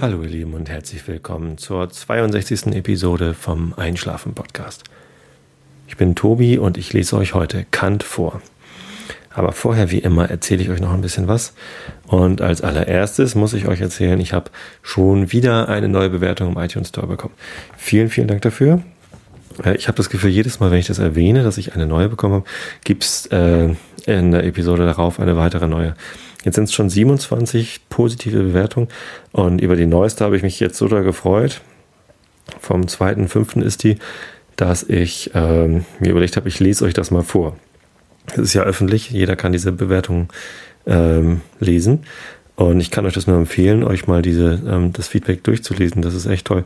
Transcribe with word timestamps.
Hallo 0.00 0.22
ihr 0.22 0.30
Lieben 0.30 0.54
und 0.54 0.70
herzlich 0.70 1.06
willkommen 1.06 1.58
zur 1.58 1.90
62. 1.90 2.68
Episode 2.68 3.34
vom 3.34 3.74
Einschlafen 3.76 4.32
Podcast. 4.32 4.84
Ich 5.88 5.98
bin 5.98 6.14
Tobi 6.14 6.56
und 6.56 6.78
ich 6.78 6.94
lese 6.94 7.18
euch 7.18 7.34
heute 7.34 7.66
Kant 7.70 8.02
vor. 8.02 8.40
Aber 9.28 9.52
vorher, 9.52 9.90
wie 9.90 9.98
immer, 9.98 10.30
erzähle 10.30 10.62
ich 10.62 10.70
euch 10.70 10.80
noch 10.80 10.94
ein 10.94 11.02
bisschen 11.02 11.28
was. 11.28 11.52
Und 12.06 12.40
als 12.40 12.62
allererstes 12.62 13.34
muss 13.34 13.52
ich 13.52 13.68
euch 13.68 13.82
erzählen, 13.82 14.18
ich 14.20 14.32
habe 14.32 14.50
schon 14.82 15.32
wieder 15.32 15.68
eine 15.68 15.90
neue 15.90 16.08
Bewertung 16.08 16.54
im 16.54 16.58
iTunes 16.58 16.88
Store 16.88 17.06
bekommen. 17.06 17.34
Vielen, 17.76 18.08
vielen 18.08 18.28
Dank 18.28 18.40
dafür. 18.40 18.80
Äh, 19.62 19.76
ich 19.76 19.86
habe 19.86 19.96
das 19.96 20.08
Gefühl, 20.08 20.30
jedes 20.30 20.60
Mal, 20.60 20.70
wenn 20.70 20.78
ich 20.78 20.86
das 20.86 20.98
erwähne, 20.98 21.42
dass 21.42 21.58
ich 21.58 21.74
eine 21.74 21.86
neue 21.86 22.08
bekommen 22.08 22.36
habe, 22.36 22.44
gibt 22.84 23.04
es 23.04 23.26
äh, 23.26 23.74
in 24.06 24.30
der 24.30 24.44
Episode 24.44 24.86
darauf 24.86 25.20
eine 25.20 25.36
weitere 25.36 25.68
neue. 25.68 25.94
Jetzt 26.44 26.54
sind 26.54 26.64
es 26.64 26.72
schon 26.72 26.88
27 26.88 27.82
positive 27.88 28.42
Bewertungen 28.42 28.88
und 29.32 29.60
über 29.60 29.76
die 29.76 29.86
neueste 29.86 30.24
habe 30.24 30.36
ich 30.36 30.42
mich 30.42 30.58
jetzt 30.60 30.78
so 30.78 30.88
da 30.88 31.00
gefreut. 31.00 31.60
Vom 32.60 32.82
2.5. 32.82 33.62
ist 33.62 33.84
die, 33.84 33.98
dass 34.56 34.82
ich 34.82 35.30
ähm, 35.34 35.84
mir 35.98 36.10
überlegt 36.10 36.36
habe, 36.36 36.48
ich 36.48 36.60
lese 36.60 36.84
euch 36.84 36.94
das 36.94 37.10
mal 37.10 37.22
vor. 37.22 37.56
Es 38.32 38.38
ist 38.38 38.54
ja 38.54 38.62
öffentlich, 38.62 39.10
jeder 39.10 39.36
kann 39.36 39.52
diese 39.52 39.72
Bewertung 39.72 40.28
ähm, 40.86 41.40
lesen. 41.58 42.04
Und 42.56 42.80
ich 42.80 42.90
kann 42.90 43.06
euch 43.06 43.14
das 43.14 43.26
nur 43.26 43.36
empfehlen, 43.36 43.84
euch 43.84 44.06
mal 44.06 44.20
diese, 44.20 44.60
ähm, 44.66 44.92
das 44.92 45.08
Feedback 45.08 45.42
durchzulesen. 45.44 46.02
Das 46.02 46.14
ist 46.14 46.26
echt 46.26 46.46
toll. 46.46 46.64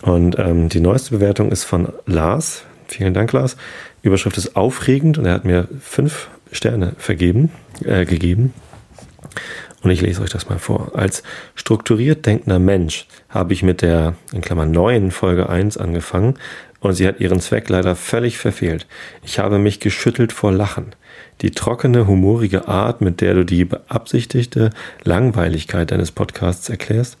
Und 0.00 0.38
ähm, 0.38 0.68
die 0.68 0.80
neueste 0.80 1.10
Bewertung 1.10 1.50
ist 1.50 1.64
von 1.64 1.92
Lars. 2.06 2.62
Vielen 2.86 3.12
Dank, 3.12 3.32
Lars. 3.32 3.56
Überschrift 4.02 4.38
ist 4.38 4.56
aufregend 4.56 5.18
und 5.18 5.26
er 5.26 5.34
hat 5.34 5.44
mir 5.44 5.68
fünf 5.80 6.28
Sterne 6.50 6.94
vergeben, 6.96 7.50
äh, 7.84 8.06
gegeben. 8.06 8.54
Und 9.82 9.90
ich 9.90 10.00
lese 10.00 10.22
euch 10.22 10.30
das 10.30 10.48
mal 10.48 10.58
vor. 10.58 10.92
Als 10.94 11.22
strukturiert 11.54 12.26
denkender 12.26 12.58
Mensch 12.58 13.06
habe 13.28 13.52
ich 13.52 13.62
mit 13.62 13.82
der, 13.82 14.14
in 14.32 14.40
Klammern 14.40 14.70
9, 14.70 15.10
Folge 15.10 15.48
1 15.48 15.76
angefangen 15.76 16.34
und 16.80 16.94
sie 16.94 17.06
hat 17.06 17.20
ihren 17.20 17.40
Zweck 17.40 17.68
leider 17.68 17.96
völlig 17.96 18.38
verfehlt. 18.38 18.86
Ich 19.22 19.38
habe 19.38 19.58
mich 19.58 19.80
geschüttelt 19.80 20.32
vor 20.32 20.52
Lachen. 20.52 20.94
Die 21.40 21.50
trockene, 21.52 22.06
humorige 22.06 22.68
Art, 22.68 23.00
mit 23.00 23.20
der 23.20 23.34
du 23.34 23.44
die 23.44 23.64
beabsichtigte 23.64 24.70
Langweiligkeit 25.04 25.90
deines 25.90 26.10
Podcasts 26.10 26.68
erklärst, 26.68 27.16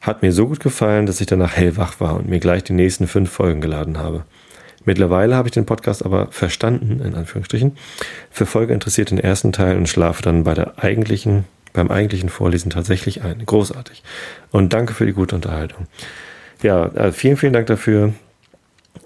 hat 0.00 0.22
mir 0.22 0.32
so 0.32 0.48
gut 0.48 0.60
gefallen, 0.60 1.06
dass 1.06 1.20
ich 1.20 1.28
danach 1.28 1.56
hellwach 1.56 2.00
war 2.00 2.16
und 2.16 2.28
mir 2.28 2.40
gleich 2.40 2.64
die 2.64 2.72
nächsten 2.72 3.06
fünf 3.06 3.30
Folgen 3.30 3.60
geladen 3.60 3.98
habe. 3.98 4.24
Mittlerweile 4.84 5.36
habe 5.36 5.48
ich 5.48 5.52
den 5.52 5.66
Podcast 5.66 6.04
aber 6.04 6.28
verstanden, 6.30 7.00
in 7.04 7.14
Anführungsstrichen, 7.14 7.76
verfolge 8.30 8.72
interessiert 8.72 9.10
den 9.10 9.18
ersten 9.18 9.52
Teil 9.52 9.76
und 9.76 9.88
schlafe 9.88 10.22
dann 10.22 10.44
bei 10.44 10.54
der 10.54 10.82
eigentlichen, 10.82 11.44
beim 11.72 11.90
eigentlichen 11.90 12.28
Vorlesen 12.28 12.70
tatsächlich 12.70 13.22
ein. 13.22 13.44
Großartig. 13.44 14.02
Und 14.50 14.72
danke 14.72 14.94
für 14.94 15.06
die 15.06 15.12
gute 15.12 15.34
Unterhaltung. 15.34 15.86
Ja, 16.62 16.86
äh, 16.86 17.12
vielen, 17.12 17.36
vielen 17.36 17.52
Dank 17.52 17.66
dafür. 17.66 18.12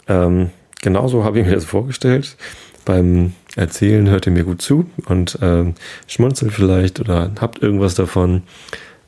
Ähm, 0.08 0.50
genauso 0.82 1.24
habe 1.24 1.40
ich 1.40 1.46
mir 1.46 1.54
das 1.54 1.64
vorgestellt. 1.64 2.36
Beim 2.84 3.32
Erzählen 3.56 4.08
hört 4.08 4.26
ihr 4.26 4.32
mir 4.32 4.44
gut 4.44 4.62
zu 4.62 4.88
und 5.06 5.38
ähm, 5.42 5.74
schmunzelt 6.06 6.52
vielleicht 6.52 7.00
oder 7.00 7.32
habt 7.40 7.62
irgendwas 7.62 7.94
davon. 7.94 8.42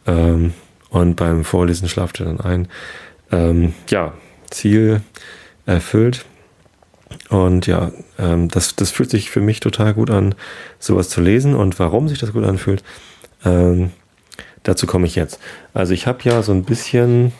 Ähm, 0.06 0.54
und 0.90 1.16
beim 1.16 1.44
Vorlesen 1.44 1.88
schlaft 1.88 2.20
ihr 2.20 2.26
dann 2.26 2.40
ein. 2.40 2.68
Ähm, 3.30 3.74
ja, 3.88 4.14
Ziel 4.50 5.02
erfüllt. 5.66 6.24
Und 7.28 7.66
ja, 7.66 7.92
ähm, 8.18 8.48
das, 8.48 8.76
das 8.76 8.90
fühlt 8.90 9.10
sich 9.10 9.30
für 9.30 9.40
mich 9.40 9.60
total 9.60 9.94
gut 9.94 10.10
an, 10.10 10.34
sowas 10.78 11.08
zu 11.08 11.20
lesen. 11.20 11.54
Und 11.54 11.78
warum 11.78 12.08
sich 12.08 12.18
das 12.18 12.32
gut 12.32 12.44
anfühlt, 12.44 12.82
ähm, 13.44 13.90
dazu 14.62 14.86
komme 14.86 15.06
ich 15.06 15.14
jetzt. 15.14 15.38
Also 15.74 15.92
ich 15.92 16.06
habe 16.06 16.20
ja 16.22 16.42
so 16.42 16.52
ein 16.52 16.64
bisschen 16.64 17.32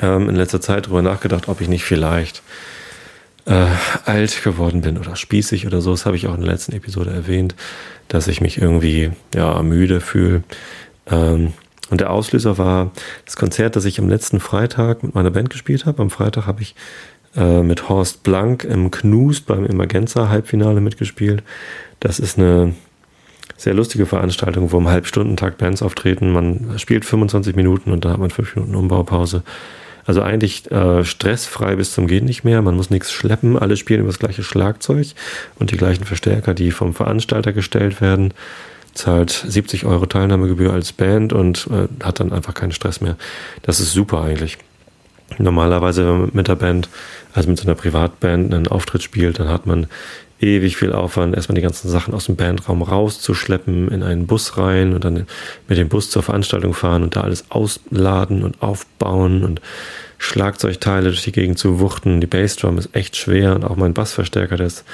ähm, 0.00 0.28
in 0.28 0.36
letzter 0.36 0.60
Zeit 0.60 0.86
darüber 0.86 1.02
nachgedacht, 1.02 1.48
ob 1.48 1.60
ich 1.60 1.68
nicht 1.68 1.84
vielleicht 1.84 2.42
äh, 3.46 3.66
alt 4.04 4.42
geworden 4.42 4.80
bin 4.80 4.98
oder 4.98 5.16
spießig 5.16 5.66
oder 5.66 5.80
so. 5.80 5.92
Das 5.92 6.06
habe 6.06 6.16
ich 6.16 6.26
auch 6.26 6.34
in 6.34 6.40
der 6.40 6.50
letzten 6.50 6.72
Episode 6.72 7.10
erwähnt, 7.10 7.54
dass 8.08 8.28
ich 8.28 8.40
mich 8.40 8.60
irgendwie 8.60 9.12
ja 9.34 9.62
müde 9.62 10.00
fühle. 10.00 10.42
Ähm, 11.06 11.52
und 11.88 12.00
der 12.00 12.10
Auslöser 12.10 12.58
war 12.58 12.90
das 13.24 13.36
Konzert, 13.36 13.76
das 13.76 13.84
ich 13.84 14.00
am 14.00 14.08
letzten 14.08 14.40
Freitag 14.40 15.04
mit 15.04 15.14
meiner 15.14 15.30
Band 15.30 15.50
gespielt 15.50 15.86
habe. 15.86 16.02
Am 16.02 16.10
Freitag 16.10 16.46
habe 16.46 16.62
ich 16.62 16.74
äh, 17.36 17.62
mit 17.62 17.88
Horst 17.88 18.22
Blank 18.22 18.64
im 18.64 18.90
Knust 18.90 19.46
beim 19.46 19.66
Emergenza 19.66 20.28
Halbfinale 20.28 20.80
mitgespielt. 20.80 21.42
Das 22.00 22.18
ist 22.18 22.38
eine 22.38 22.74
sehr 23.56 23.74
lustige 23.74 24.06
Veranstaltung, 24.06 24.72
wo 24.72 24.78
im 24.78 24.88
Halbstundentakt 24.88 25.58
Bands 25.58 25.82
auftreten. 25.82 26.32
Man 26.32 26.78
spielt 26.78 27.04
25 27.04 27.56
Minuten 27.56 27.90
und 27.90 28.04
da 28.04 28.10
hat 28.10 28.18
man 28.18 28.30
fünf 28.30 28.54
Minuten 28.54 28.74
Umbaupause. 28.74 29.42
Also 30.04 30.22
eigentlich 30.22 30.70
äh, 30.70 31.04
stressfrei 31.04 31.76
bis 31.76 31.92
zum 31.92 32.06
Gehen 32.06 32.26
nicht 32.26 32.44
mehr. 32.44 32.62
Man 32.62 32.76
muss 32.76 32.90
nichts 32.90 33.10
schleppen. 33.12 33.58
Alle 33.58 33.76
spielen 33.76 34.00
über 34.00 34.10
das 34.10 34.20
gleiche 34.20 34.44
Schlagzeug 34.44 35.08
und 35.58 35.72
die 35.72 35.76
gleichen 35.76 36.04
Verstärker, 36.04 36.54
die 36.54 36.70
vom 36.70 36.94
Veranstalter 36.94 37.52
gestellt 37.52 38.00
werden. 38.00 38.32
Zahlt 38.94 39.30
70 39.30 39.84
Euro 39.84 40.06
Teilnahmegebühr 40.06 40.72
als 40.72 40.92
Band 40.92 41.32
und 41.32 41.68
äh, 41.70 42.04
hat 42.04 42.20
dann 42.20 42.32
einfach 42.32 42.54
keinen 42.54 42.72
Stress 42.72 43.00
mehr. 43.00 43.16
Das 43.62 43.80
ist 43.80 43.92
super 43.92 44.22
eigentlich. 44.22 44.58
Normalerweise, 45.38 46.06
wenn 46.06 46.20
man 46.20 46.30
mit 46.32 46.48
der 46.48 46.54
Band, 46.54 46.88
also 47.34 47.48
mit 47.48 47.58
so 47.58 47.66
einer 47.66 47.74
Privatband, 47.74 48.54
einen 48.54 48.68
Auftritt 48.68 49.02
spielt, 49.02 49.38
dann 49.38 49.48
hat 49.48 49.66
man 49.66 49.86
ewig 50.40 50.76
viel 50.76 50.92
Aufwand, 50.92 51.34
erstmal 51.34 51.54
die 51.54 51.62
ganzen 51.62 51.88
Sachen 51.88 52.14
aus 52.14 52.26
dem 52.26 52.36
Bandraum 52.36 52.82
rauszuschleppen, 52.82 53.88
in 53.88 54.02
einen 54.02 54.26
Bus 54.26 54.58
rein 54.58 54.94
und 54.94 55.04
dann 55.04 55.26
mit 55.66 55.78
dem 55.78 55.88
Bus 55.88 56.10
zur 56.10 56.22
Veranstaltung 56.22 56.74
fahren 56.74 57.02
und 57.02 57.16
da 57.16 57.22
alles 57.22 57.50
ausladen 57.50 58.42
und 58.42 58.62
aufbauen 58.62 59.44
und 59.44 59.60
Schlagzeugteile 60.18 61.08
durch 61.08 61.24
die 61.24 61.32
Gegend 61.32 61.58
zu 61.58 61.80
wuchten. 61.80 62.20
Die 62.20 62.26
Bassdrum 62.26 62.78
ist 62.78 62.94
echt 62.94 63.16
schwer 63.16 63.54
und 63.54 63.64
auch 63.64 63.76
mein 63.76 63.94
Bassverstärker, 63.94 64.56
der 64.56 64.66
ist 64.66 64.84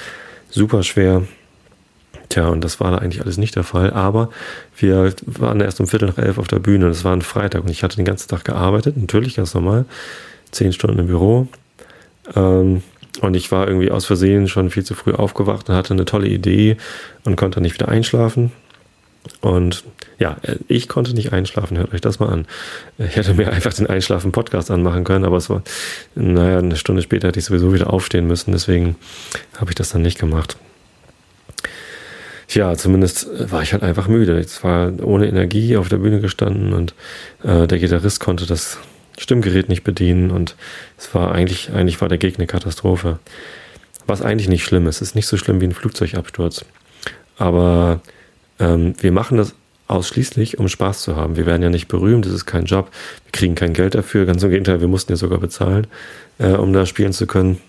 super 0.48 0.82
schwer. 0.82 1.22
Tja, 2.28 2.48
und 2.48 2.62
das 2.62 2.80
war 2.80 2.90
da 2.90 2.98
eigentlich 2.98 3.22
alles 3.22 3.36
nicht 3.36 3.56
der 3.56 3.64
Fall. 3.64 3.92
Aber 3.92 4.30
wir 4.76 5.12
waren 5.26 5.60
erst 5.60 5.80
um 5.80 5.86
Viertel 5.86 6.08
nach 6.08 6.18
elf 6.18 6.38
auf 6.38 6.48
der 6.48 6.58
Bühne. 6.58 6.88
Das 6.88 7.04
war 7.04 7.12
ein 7.12 7.22
Freitag 7.22 7.62
und 7.62 7.70
ich 7.70 7.82
hatte 7.82 7.96
den 7.96 8.04
ganzen 8.04 8.28
Tag 8.28 8.44
gearbeitet, 8.44 8.96
natürlich 8.96 9.36
ganz 9.36 9.54
normal. 9.54 9.84
Zehn 10.50 10.72
Stunden 10.72 10.98
im 10.98 11.06
Büro. 11.06 11.48
Ähm, 12.34 12.82
und 13.20 13.34
ich 13.34 13.52
war 13.52 13.68
irgendwie 13.68 13.90
aus 13.90 14.06
Versehen 14.06 14.48
schon 14.48 14.70
viel 14.70 14.84
zu 14.84 14.94
früh 14.94 15.12
aufgewacht 15.12 15.68
und 15.68 15.74
hatte 15.74 15.92
eine 15.92 16.04
tolle 16.04 16.28
Idee 16.28 16.76
und 17.24 17.36
konnte 17.36 17.60
nicht 17.60 17.74
wieder 17.74 17.88
einschlafen. 17.88 18.52
Und 19.40 19.84
ja, 20.18 20.36
ich 20.68 20.88
konnte 20.88 21.14
nicht 21.14 21.32
einschlafen, 21.32 21.78
hört 21.78 21.92
euch 21.92 22.00
das 22.00 22.18
mal 22.18 22.28
an. 22.28 22.46
Ich 22.98 23.16
hätte 23.16 23.34
mir 23.34 23.52
einfach 23.52 23.72
den 23.72 23.86
Einschlafen-Podcast 23.86 24.70
anmachen 24.70 25.04
können, 25.04 25.24
aber 25.24 25.36
es 25.36 25.50
war, 25.50 25.62
naja, 26.14 26.58
eine 26.58 26.76
Stunde 26.76 27.02
später 27.02 27.28
hätte 27.28 27.38
ich 27.38 27.44
sowieso 27.44 27.72
wieder 27.72 27.92
aufstehen 27.92 28.26
müssen, 28.26 28.52
deswegen 28.52 28.96
habe 29.58 29.70
ich 29.70 29.74
das 29.74 29.90
dann 29.90 30.02
nicht 30.02 30.18
gemacht. 30.18 30.56
Ja, 32.54 32.76
zumindest 32.76 33.28
war 33.50 33.62
ich 33.62 33.72
halt 33.72 33.82
einfach 33.82 34.08
müde. 34.08 34.38
Ich 34.40 34.62
war 34.62 34.92
ohne 35.02 35.26
Energie 35.26 35.76
auf 35.76 35.88
der 35.88 35.98
Bühne 35.98 36.20
gestanden 36.20 36.72
und 36.72 36.94
äh, 37.42 37.66
der 37.66 37.78
Gitarrist 37.78 38.20
konnte 38.20 38.46
das 38.46 38.78
Stimmgerät 39.18 39.68
nicht 39.68 39.84
bedienen 39.84 40.30
und 40.30 40.56
es 40.98 41.14
war 41.14 41.32
eigentlich, 41.32 41.72
eigentlich 41.72 42.00
war 42.00 42.08
der 42.08 42.18
Gegner 42.18 42.46
Katastrophe. 42.46 43.18
Was 44.06 44.20
eigentlich 44.20 44.48
nicht 44.48 44.64
schlimm 44.64 44.86
ist. 44.86 44.96
Es 44.96 45.08
ist 45.08 45.14
nicht 45.14 45.28
so 45.28 45.36
schlimm 45.36 45.60
wie 45.60 45.66
ein 45.66 45.72
Flugzeugabsturz. 45.72 46.64
Aber 47.38 48.00
ähm, 48.58 48.94
wir 49.00 49.12
machen 49.12 49.38
das 49.38 49.54
ausschließlich, 49.86 50.58
um 50.58 50.68
Spaß 50.68 51.02
zu 51.02 51.16
haben. 51.16 51.36
Wir 51.36 51.46
werden 51.46 51.62
ja 51.62 51.70
nicht 51.70 51.88
berühmt, 51.88 52.26
das 52.26 52.32
ist 52.32 52.46
kein 52.46 52.64
Job. 52.64 52.90
Wir 53.24 53.32
kriegen 53.32 53.54
kein 53.54 53.72
Geld 53.72 53.94
dafür. 53.94 54.26
Ganz 54.26 54.42
im 54.42 54.50
Gegenteil, 54.50 54.80
wir 54.80 54.88
mussten 54.88 55.12
ja 55.12 55.16
sogar 55.16 55.38
bezahlen, 55.38 55.86
äh, 56.38 56.48
um 56.48 56.72
da 56.72 56.84
spielen 56.86 57.12
zu 57.12 57.26
können. 57.26 57.60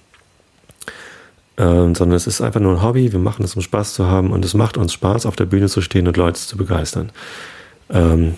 Ähm, 1.58 1.94
sondern 1.94 2.16
es 2.16 2.26
ist 2.26 2.42
einfach 2.42 2.60
nur 2.60 2.74
ein 2.74 2.82
Hobby. 2.82 3.12
Wir 3.12 3.20
machen 3.20 3.46
es, 3.46 3.56
um 3.56 3.62
Spaß 3.62 3.94
zu 3.94 4.08
haben. 4.08 4.32
Und 4.32 4.44
es 4.44 4.54
macht 4.54 4.78
uns 4.78 4.94
Spaß, 4.94 5.26
auf 5.26 5.36
der 5.36 5.46
Bühne 5.46 5.68
zu 5.68 5.82
stehen 5.82 6.08
und 6.08 6.18
Leute 6.18 6.40
zu 6.40 6.58
begeistern. 6.58 7.12
Ähm, 7.90 8.36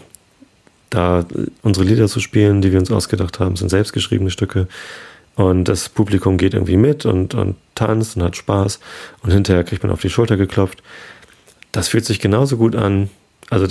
da 0.90 1.26
unsere 1.62 1.86
Lieder 1.86 2.08
zu 2.08 2.20
spielen, 2.20 2.62
die 2.62 2.72
wir 2.72 2.80
uns 2.80 2.92
ausgedacht 2.92 3.40
haben, 3.40 3.56
sind 3.56 3.70
selbstgeschriebene 3.70 4.32
Stücke. 4.32 4.68
Und 5.36 5.66
das 5.66 5.90
Publikum 5.90 6.38
geht 6.38 6.54
irgendwie 6.54 6.78
mit 6.78 7.06
und, 7.06 7.34
und 7.34 7.56
tanzt 7.74 8.16
und 8.16 8.24
hat 8.24 8.36
Spaß. 8.36 8.80
Und 9.22 9.32
hinterher 9.32 9.64
kriegt 9.64 9.84
man 9.84 9.92
auf 9.92 10.02
die 10.02 10.10
Schulter 10.10 10.38
geklopft. 10.38 10.82
Das 11.72 11.90
fühlt 11.90 12.06
sich 12.06 12.20
genauso 12.20 12.58
gut 12.58 12.76
an. 12.76 13.10
Also 13.50 13.68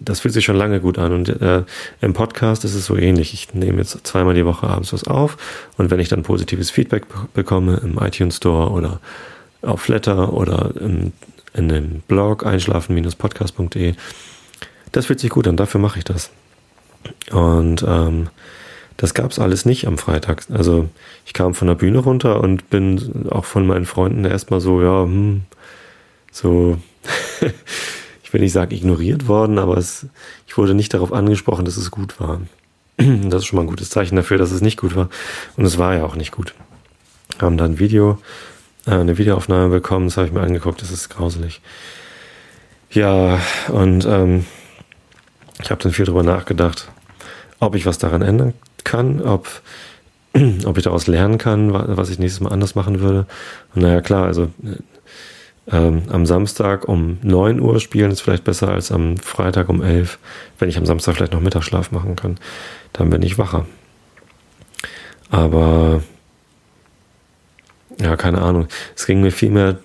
das 0.00 0.20
fühlt 0.20 0.34
sich 0.34 0.44
schon 0.44 0.56
lange 0.56 0.80
gut 0.80 0.98
an. 0.98 1.12
Und 1.12 1.28
äh, 1.28 1.64
im 2.00 2.12
Podcast 2.12 2.64
ist 2.64 2.74
es 2.74 2.86
so 2.86 2.96
ähnlich. 2.96 3.34
Ich 3.34 3.52
nehme 3.52 3.78
jetzt 3.78 4.06
zweimal 4.06 4.34
die 4.34 4.44
Woche 4.44 4.68
abends 4.68 4.92
was 4.92 5.04
auf. 5.04 5.36
Und 5.76 5.90
wenn 5.90 6.00
ich 6.00 6.08
dann 6.08 6.22
positives 6.22 6.70
Feedback 6.70 7.06
bekomme 7.34 7.80
im 7.82 7.98
iTunes 7.98 8.36
Store 8.36 8.70
oder 8.70 9.00
auf 9.62 9.80
Flatter 9.80 10.32
oder 10.32 10.72
im, 10.80 11.12
in 11.52 11.68
dem 11.68 12.02
Blog 12.06 12.46
einschlafen-podcast.de, 12.46 13.94
das 14.92 15.06
fühlt 15.06 15.20
sich 15.20 15.30
gut 15.30 15.48
an. 15.48 15.56
Dafür 15.56 15.80
mache 15.80 15.98
ich 15.98 16.04
das. 16.04 16.30
Und 17.32 17.84
ähm, 17.86 18.28
das 18.96 19.14
gab 19.14 19.30
es 19.30 19.38
alles 19.38 19.64
nicht 19.64 19.86
am 19.86 19.98
Freitag. 19.98 20.44
Also 20.50 20.88
ich 21.24 21.32
kam 21.32 21.54
von 21.54 21.68
der 21.68 21.76
Bühne 21.76 21.98
runter 21.98 22.40
und 22.40 22.70
bin 22.70 23.26
auch 23.30 23.44
von 23.44 23.66
meinen 23.66 23.86
Freunden 23.86 24.24
erstmal 24.24 24.60
so, 24.60 24.82
ja, 24.82 25.04
hm, 25.04 25.42
so, 26.32 26.78
ich 28.28 28.34
will 28.34 28.42
nicht 28.42 28.52
sagen 28.52 28.74
ignoriert 28.74 29.26
worden, 29.26 29.58
aber 29.58 29.78
es, 29.78 30.04
ich 30.46 30.58
wurde 30.58 30.74
nicht 30.74 30.92
darauf 30.92 31.14
angesprochen, 31.14 31.64
dass 31.64 31.78
es 31.78 31.90
gut 31.90 32.20
war. 32.20 32.42
Das 32.98 33.42
ist 33.42 33.46
schon 33.46 33.56
mal 33.56 33.62
ein 33.62 33.68
gutes 33.68 33.88
Zeichen 33.88 34.16
dafür, 34.16 34.36
dass 34.36 34.50
es 34.50 34.60
nicht 34.60 34.78
gut 34.78 34.94
war. 34.94 35.08
Und 35.56 35.64
es 35.64 35.78
war 35.78 35.94
ja 35.94 36.04
auch 36.04 36.14
nicht 36.14 36.32
gut. 36.32 36.52
Haben 37.40 37.56
dann 37.56 37.72
ein 37.72 37.78
Video, 37.78 38.18
äh, 38.86 38.90
eine 38.90 39.16
Videoaufnahme 39.16 39.70
bekommen, 39.70 40.08
das 40.08 40.18
habe 40.18 40.26
ich 40.26 40.34
mir 40.34 40.42
angeguckt, 40.42 40.82
das 40.82 40.90
ist 40.90 41.08
grauselig. 41.08 41.62
Ja, 42.90 43.40
und 43.68 44.04
ähm, 44.04 44.44
ich 45.62 45.70
habe 45.70 45.82
dann 45.82 45.92
viel 45.92 46.04
drüber 46.04 46.22
nachgedacht, 46.22 46.88
ob 47.60 47.76
ich 47.76 47.86
was 47.86 47.96
daran 47.96 48.20
ändern 48.20 48.52
kann, 48.84 49.22
ob, 49.22 49.48
ob 50.66 50.76
ich 50.76 50.84
daraus 50.84 51.06
lernen 51.06 51.38
kann, 51.38 51.72
was 51.72 52.10
ich 52.10 52.18
nächstes 52.18 52.40
Mal 52.40 52.52
anders 52.52 52.74
machen 52.74 53.00
würde. 53.00 53.26
Und 53.74 53.80
naja, 53.80 54.02
klar, 54.02 54.26
also 54.26 54.50
ähm, 55.70 56.02
am 56.08 56.24
Samstag 56.26 56.88
um 56.88 57.18
9 57.22 57.60
Uhr 57.60 57.80
spielen 57.80 58.10
ist 58.10 58.22
vielleicht 58.22 58.44
besser 58.44 58.68
als 58.68 58.90
am 58.90 59.18
Freitag 59.18 59.68
um 59.68 59.82
11, 59.82 60.18
wenn 60.58 60.68
ich 60.68 60.78
am 60.78 60.86
Samstag 60.86 61.16
vielleicht 61.16 61.32
noch 61.32 61.40
Mittagsschlaf 61.40 61.90
machen 61.90 62.16
kann. 62.16 62.38
Dann 62.92 63.10
bin 63.10 63.22
ich 63.22 63.38
wacher. 63.38 63.66
Aber 65.30 66.02
ja, 68.00 68.16
keine 68.16 68.40
Ahnung. 68.40 68.68
Es 68.96 69.06
ging 69.06 69.20
mir 69.20 69.32
vielmehr 69.32 69.78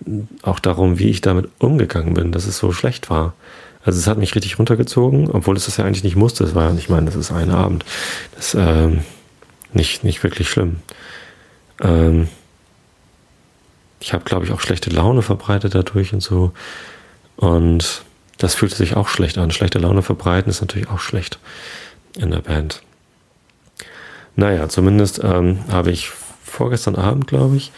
auch 0.44 0.60
darum, 0.60 1.00
wie 1.00 1.10
ich 1.10 1.22
damit 1.22 1.50
umgegangen 1.60 2.14
bin, 2.14 2.32
dass 2.32 2.46
es 2.46 2.58
so 2.58 2.72
schlecht 2.72 3.10
war. 3.10 3.34
Also 3.84 4.00
es 4.00 4.08
hat 4.08 4.18
mich 4.18 4.36
richtig 4.36 4.60
runtergezogen, 4.60 5.30
obwohl 5.30 5.58
es 5.58 5.66
das 5.66 5.78
ja 5.78 5.86
eigentlich 5.86 6.04
nicht 6.04 6.16
musste. 6.16 6.44
Es 6.44 6.56
war 6.56 6.70
ja, 6.70 6.78
ich 6.78 6.90
meine, 6.90 7.08
das 7.08 7.16
ist 7.16 7.32
ein 7.32 7.52
Abend. 7.52 7.84
Das 8.36 8.54
ist 8.54 8.56
ähm, 8.58 9.02
nicht, 9.74 10.04
nicht 10.04 10.24
wirklich 10.24 10.50
schlimm. 10.50 10.78
Ähm, 11.82 12.28
ich 14.04 14.12
habe, 14.12 14.26
glaube 14.26 14.46
ich, 14.46 14.52
auch 14.52 14.60
schlechte 14.60 14.90
Laune 14.90 15.22
verbreitet 15.22 15.74
dadurch 15.74 16.14
und 16.14 16.22
so. 16.22 16.52
Und 17.38 18.04
das 18.38 18.54
fühlte 18.54 18.76
sich 18.76 18.98
auch 18.98 19.08
schlecht 19.08 19.38
an. 19.38 19.50
Schlechte 19.50 19.80
Laune 19.80 20.02
verbreiten 20.02 20.50
ist 20.50 20.60
natürlich 20.60 20.90
auch 20.90 21.00
schlecht 21.00 21.40
in 22.18 22.30
der 22.32 22.40
Band. 22.40 22.84
Naja, 24.36 24.68
zumindest 24.68 25.24
ähm, 25.24 25.60
habe 25.72 25.92
ich 25.92 26.10
vorgestern 26.44 26.96
Abend, 26.96 27.28
glaube 27.28 27.56
ich, 27.56 27.72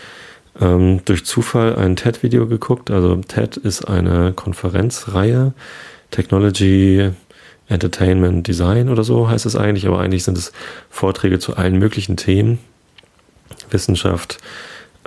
ähm, 0.59 1.01
durch 1.05 1.25
Zufall 1.25 1.75
ein 1.75 1.95
TED-Video 1.95 2.47
geguckt. 2.47 2.89
Also 2.89 3.15
TED 3.17 3.57
ist 3.57 3.85
eine 3.85 4.33
Konferenzreihe, 4.33 5.53
Technology, 6.09 7.11
Entertainment, 7.67 8.47
Design 8.47 8.89
oder 8.89 9.03
so 9.03 9.29
heißt 9.29 9.45
es 9.45 9.55
eigentlich, 9.55 9.85
aber 9.85 9.99
eigentlich 9.99 10.23
sind 10.23 10.39
es 10.39 10.53
Vorträge 10.89 11.37
zu 11.37 11.55
allen 11.55 11.77
möglichen 11.77 12.17
Themen. 12.17 12.57
Wissenschaft, 13.69 14.39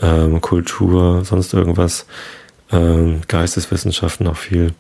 ähm, 0.01 0.41
Kultur, 0.41 1.25
sonst 1.25 1.55
irgendwas, 1.55 2.07
ähm, 2.71 3.23
Geisteswissenschaften 3.29 4.27
auch 4.27 4.37
viel 4.37 4.73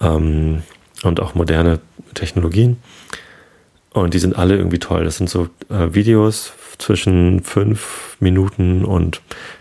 ähm, 0.00 0.62
und 1.02 1.20
auch 1.20 1.34
moderne 1.34 1.80
Technologien. 2.14 2.78
Und 3.90 4.14
die 4.14 4.18
sind 4.18 4.36
alle 4.36 4.56
irgendwie 4.56 4.78
toll. 4.80 5.04
Das 5.04 5.16
sind 5.16 5.30
so 5.30 5.48
äh, 5.68 5.94
Videos 5.94 6.52
zwischen 6.78 7.42
fünf 7.42 8.16
Minuten 8.18 8.84
und 8.84 9.20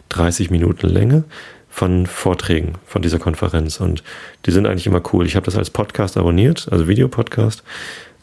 30 0.10 0.50
Minuten 0.50 0.88
Länge 0.88 1.24
von 1.69 2.06
Vorträgen 2.06 2.74
von 2.86 3.01
dieser 3.01 3.19
Konferenz. 3.19 3.80
Und 3.80 4.04
die 4.45 4.51
sind 4.51 4.65
eigentlich 4.68 4.88
immer 4.88 5.01
cool. 5.13 5.25
Ich 5.25 5.36
habe 5.36 5.45
das 5.45 5.57
als 5.57 5.69
Podcast 5.69 6.18
abonniert, 6.18 6.68
also 6.71 6.88
Videopodcast, 6.88 7.63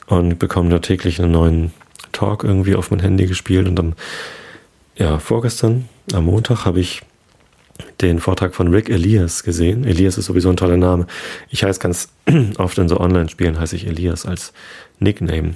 und 0.06 0.38
bekomme 0.38 0.70
da 0.70 0.78
täglich 0.80 1.20
einen 1.20 1.32
neuen 1.32 1.72
Talk 2.12 2.42
irgendwie 2.44 2.74
auf 2.74 2.90
mein 2.90 3.00
Handy 3.00 3.26
gespielt. 3.26 3.68
Und 3.68 3.76
dann, 3.76 3.94
ja, 5.00 5.18
vorgestern, 5.18 5.88
am 6.12 6.26
Montag, 6.26 6.66
habe 6.66 6.78
ich 6.78 7.00
den 8.02 8.20
Vortrag 8.20 8.54
von 8.54 8.68
Rick 8.68 8.90
Elias 8.90 9.42
gesehen. 9.42 9.84
Elias 9.84 10.18
ist 10.18 10.26
sowieso 10.26 10.50
ein 10.50 10.58
toller 10.58 10.76
Name. 10.76 11.06
Ich 11.48 11.64
heiße 11.64 11.80
ganz 11.80 12.10
oft 12.58 12.76
in 12.76 12.88
so 12.88 13.00
Online-Spielen, 13.00 13.58
heiße 13.58 13.76
ich 13.76 13.86
Elias 13.86 14.26
als 14.26 14.52
Nickname. 14.98 15.54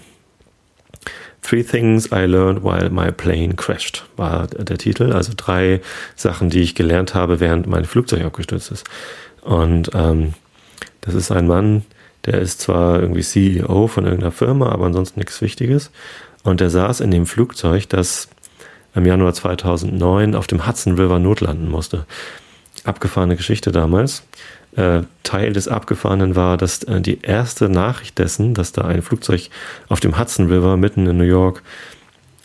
Three 1.43 1.63
Things 1.63 2.07
I 2.07 2.25
Learned 2.25 2.65
While 2.65 2.89
My 2.89 3.13
Plane 3.13 3.55
Crashed 3.55 4.07
war 4.17 4.47
der 4.47 4.79
Titel. 4.79 5.13
Also 5.13 5.35
drei 5.37 5.83
Sachen, 6.17 6.49
die 6.49 6.63
ich 6.63 6.75
gelernt 6.75 7.15
habe, 7.15 7.39
während 7.39 7.67
mein 7.67 7.85
Flugzeug 7.85 8.25
abgestürzt 8.25 8.73
ist. 8.73 8.87
Und 9.43 9.91
ähm, 9.93 10.33
das 11.03 11.13
ist 11.13 11.31
ein 11.31 11.47
Mann, 11.47 11.85
der 12.25 12.41
ist 12.41 12.63
zwar 12.63 12.99
irgendwie 12.99 13.21
CEO 13.21 13.89
von 13.89 14.05
irgendeiner 14.05 14.33
Firma, 14.33 14.71
aber 14.71 14.87
ansonsten 14.87 15.21
nichts 15.21 15.43
Wichtiges. 15.43 15.91
Und 16.45 16.61
der 16.61 16.71
saß 16.71 17.01
in 17.01 17.11
dem 17.11 17.27
Flugzeug, 17.27 17.91
das 17.91 18.29
im 18.95 19.07
Januar 19.07 19.35
2009 19.35 20.35
auf 20.35 20.47
dem 20.47 20.67
Hudson 20.67 20.95
River 20.95 21.19
notlanden 21.19 21.71
musste. 21.71 22.07
Abgefahrene 22.85 23.37
Geschichte 23.37 23.73
damals. 23.73 24.23
Äh, 24.77 25.03
Teil 25.23 25.53
des 25.53 25.69
Abgefahrenen 25.69 26.35
war, 26.35 26.57
dass 26.57 26.83
äh, 26.85 27.01
die 27.01 27.21
erste 27.23 27.69
Nachricht 27.69 28.19
dessen, 28.19 28.55
dass 28.55 28.73
da 28.73 28.83
ein 28.83 29.03
Flugzeug 29.03 29.49
auf 29.89 30.01
dem 30.01 30.19
Hudson 30.19 30.47
River 30.47 30.77
mitten 30.77 31.07
in 31.07 31.17
New 31.17 31.25
York 31.25 31.63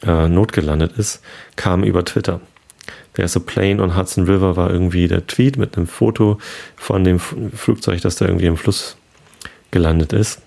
äh, 0.05 0.27
notgelandet 0.27 0.93
ist, 0.97 1.21
kam 1.55 1.83
über 1.83 2.05
Twitter. 2.05 2.39
Der 3.17 3.23
erste 3.23 3.39
Plane 3.39 3.81
on 3.81 3.97
Hudson 3.97 4.25
River 4.25 4.55
war 4.55 4.69
irgendwie 4.69 5.07
der 5.07 5.25
Tweet 5.27 5.57
mit 5.57 5.75
einem 5.75 5.87
Foto 5.87 6.37
von 6.75 7.03
dem 7.03 7.19
Flugzeug, 7.19 8.01
das 8.01 8.15
da 8.15 8.25
irgendwie 8.25 8.45
im 8.45 8.57
Fluss 8.57 8.95
gelandet 9.71 10.13
ist. 10.13 10.41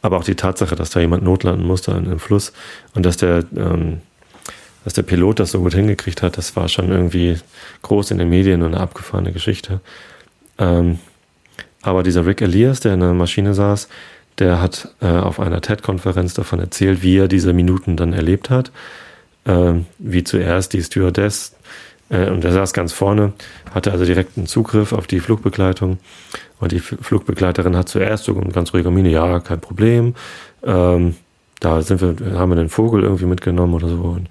Aber 0.00 0.16
auch 0.16 0.24
die 0.24 0.34
Tatsache, 0.34 0.74
dass 0.74 0.90
da 0.90 1.00
jemand 1.00 1.22
notlanden 1.22 1.66
musste 1.66 1.92
im 1.92 2.18
Fluss 2.18 2.52
und 2.94 3.06
dass 3.06 3.16
der, 3.16 3.44
ähm, 3.56 4.00
dass 4.84 4.94
der 4.94 5.02
Pilot 5.02 5.40
das 5.40 5.52
so 5.52 5.60
gut 5.60 5.74
hingekriegt 5.74 6.22
hat, 6.22 6.38
das 6.38 6.56
war 6.56 6.68
schon 6.68 6.90
irgendwie 6.90 7.36
groß 7.82 8.10
in 8.10 8.18
den 8.18 8.28
Medien 8.28 8.62
und 8.62 8.74
eine 8.74 8.80
abgefahrene 8.80 9.32
Geschichte. 9.32 9.80
Ähm, 10.58 10.98
aber 11.82 12.02
dieser 12.02 12.26
Rick 12.26 12.42
Elias, 12.42 12.80
der 12.80 12.94
in 12.94 13.00
der 13.00 13.12
Maschine 13.12 13.54
saß, 13.54 13.88
der 14.38 14.60
hat 14.60 14.88
äh, 15.00 15.06
auf 15.06 15.40
einer 15.40 15.60
TED-Konferenz 15.60 16.34
davon 16.34 16.60
erzählt, 16.60 17.02
wie 17.02 17.18
er 17.18 17.28
diese 17.28 17.52
Minuten 17.52 17.96
dann 17.96 18.12
erlebt 18.12 18.50
hat. 18.50 18.70
Ähm, 19.44 19.86
wie 19.98 20.22
zuerst 20.22 20.72
die 20.72 20.82
Stewardess, 20.82 21.56
äh, 22.12 22.30
und 22.30 22.44
er 22.44 22.52
saß 22.52 22.72
ganz 22.72 22.92
vorne, 22.92 23.32
hatte 23.74 23.90
also 23.90 24.04
direkten 24.04 24.46
Zugriff 24.46 24.92
auf 24.92 25.06
die 25.06 25.20
Flugbegleitung. 25.20 25.98
Und 26.60 26.72
die 26.72 26.78
Flugbegleiterin 26.78 27.76
hat 27.76 27.88
zuerst 27.88 28.24
so 28.24 28.34
ganz 28.34 28.72
ruhige 28.72 28.90
Miene, 28.90 29.10
ja, 29.10 29.40
kein 29.40 29.60
Problem. 29.60 30.14
Ähm, 30.62 31.16
da 31.58 31.82
sind 31.82 32.00
wir, 32.00 32.38
haben 32.38 32.50
wir 32.50 32.58
einen 32.58 32.68
Vogel 32.68 33.02
irgendwie 33.02 33.26
mitgenommen 33.26 33.74
oder 33.74 33.88
so. 33.88 33.96
Und 33.96 34.28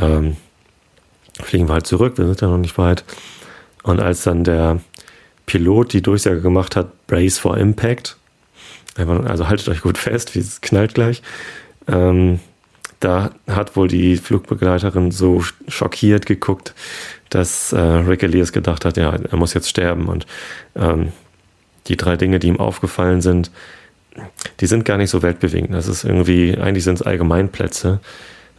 ähm, 0.00 0.36
fliegen 1.42 1.68
wir 1.68 1.74
halt 1.74 1.86
zurück, 1.86 2.18
wir 2.18 2.26
sind 2.26 2.40
ja 2.40 2.48
noch 2.48 2.58
nicht 2.58 2.78
weit. 2.78 3.04
Und 3.82 4.00
als 4.00 4.24
dann 4.24 4.44
der 4.44 4.80
Pilot 5.46 5.92
die 5.92 6.02
Durchsage 6.02 6.40
gemacht 6.40 6.76
hat, 6.76 7.06
Brace 7.06 7.38
for 7.38 7.56
Impact. 7.56 8.16
Also 8.96 9.48
haltet 9.48 9.68
euch 9.68 9.80
gut 9.80 9.98
fest, 9.98 10.34
wie 10.34 10.40
es 10.40 10.60
knallt 10.60 10.94
gleich. 10.94 11.22
Ähm, 11.88 12.40
da 13.00 13.30
hat 13.48 13.76
wohl 13.76 13.88
die 13.88 14.16
Flugbegleiterin 14.16 15.10
so 15.10 15.42
schockiert 15.68 16.26
geguckt, 16.26 16.74
dass 17.30 17.72
äh, 17.72 17.80
Rick 17.80 18.22
Elias 18.22 18.52
gedacht 18.52 18.84
hat, 18.84 18.96
ja, 18.98 19.12
er 19.12 19.36
muss 19.38 19.54
jetzt 19.54 19.70
sterben. 19.70 20.06
Und 20.06 20.26
ähm, 20.76 21.12
die 21.86 21.96
drei 21.96 22.16
Dinge, 22.16 22.38
die 22.38 22.48
ihm 22.48 22.60
aufgefallen 22.60 23.22
sind, 23.22 23.50
die 24.60 24.66
sind 24.66 24.84
gar 24.84 24.98
nicht 24.98 25.10
so 25.10 25.22
weltbewegend. 25.22 25.72
Das 25.72 25.88
ist 25.88 26.04
irgendwie, 26.04 26.58
eigentlich 26.58 26.84
sind 26.84 26.96
es 26.96 27.02
Allgemeinplätze, 27.02 28.00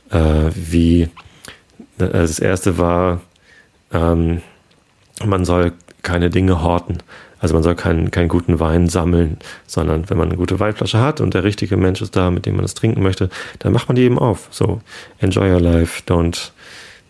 äh, 0.09 0.49
wie 0.55 1.09
das 1.97 2.39
erste 2.39 2.77
war, 2.77 3.21
ähm, 3.91 4.41
man 5.23 5.45
soll 5.45 5.73
keine 6.01 6.29
Dinge 6.29 6.63
horten. 6.63 6.97
Also 7.39 7.55
man 7.55 7.63
soll 7.63 7.75
keinen, 7.75 8.11
keinen 8.11 8.27
guten 8.27 8.59
Wein 8.59 8.87
sammeln, 8.87 9.37
sondern 9.65 10.09
wenn 10.09 10.17
man 10.17 10.27
eine 10.27 10.37
gute 10.37 10.59
Weinflasche 10.59 10.99
hat 10.99 11.21
und 11.21 11.33
der 11.33 11.43
richtige 11.43 11.75
Mensch 11.75 12.01
ist 12.01 12.15
da, 12.15 12.29
mit 12.29 12.45
dem 12.45 12.55
man 12.55 12.65
es 12.65 12.75
trinken 12.75 13.01
möchte, 13.01 13.29
dann 13.59 13.73
macht 13.73 13.87
man 13.87 13.95
die 13.95 14.03
eben 14.03 14.19
auf. 14.19 14.47
So, 14.51 14.81
enjoy 15.19 15.51
your 15.51 15.59
life, 15.59 16.03
don't, 16.07 16.51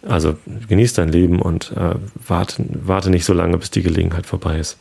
also 0.08 0.38
genieß 0.70 0.94
dein 0.94 1.10
Leben 1.10 1.42
und 1.42 1.74
äh, 1.76 1.96
warte, 2.26 2.64
warte 2.70 3.10
nicht 3.10 3.26
so 3.26 3.34
lange, 3.34 3.58
bis 3.58 3.72
die 3.72 3.82
Gelegenheit 3.82 4.26
vorbei 4.26 4.58
ist. 4.58 4.78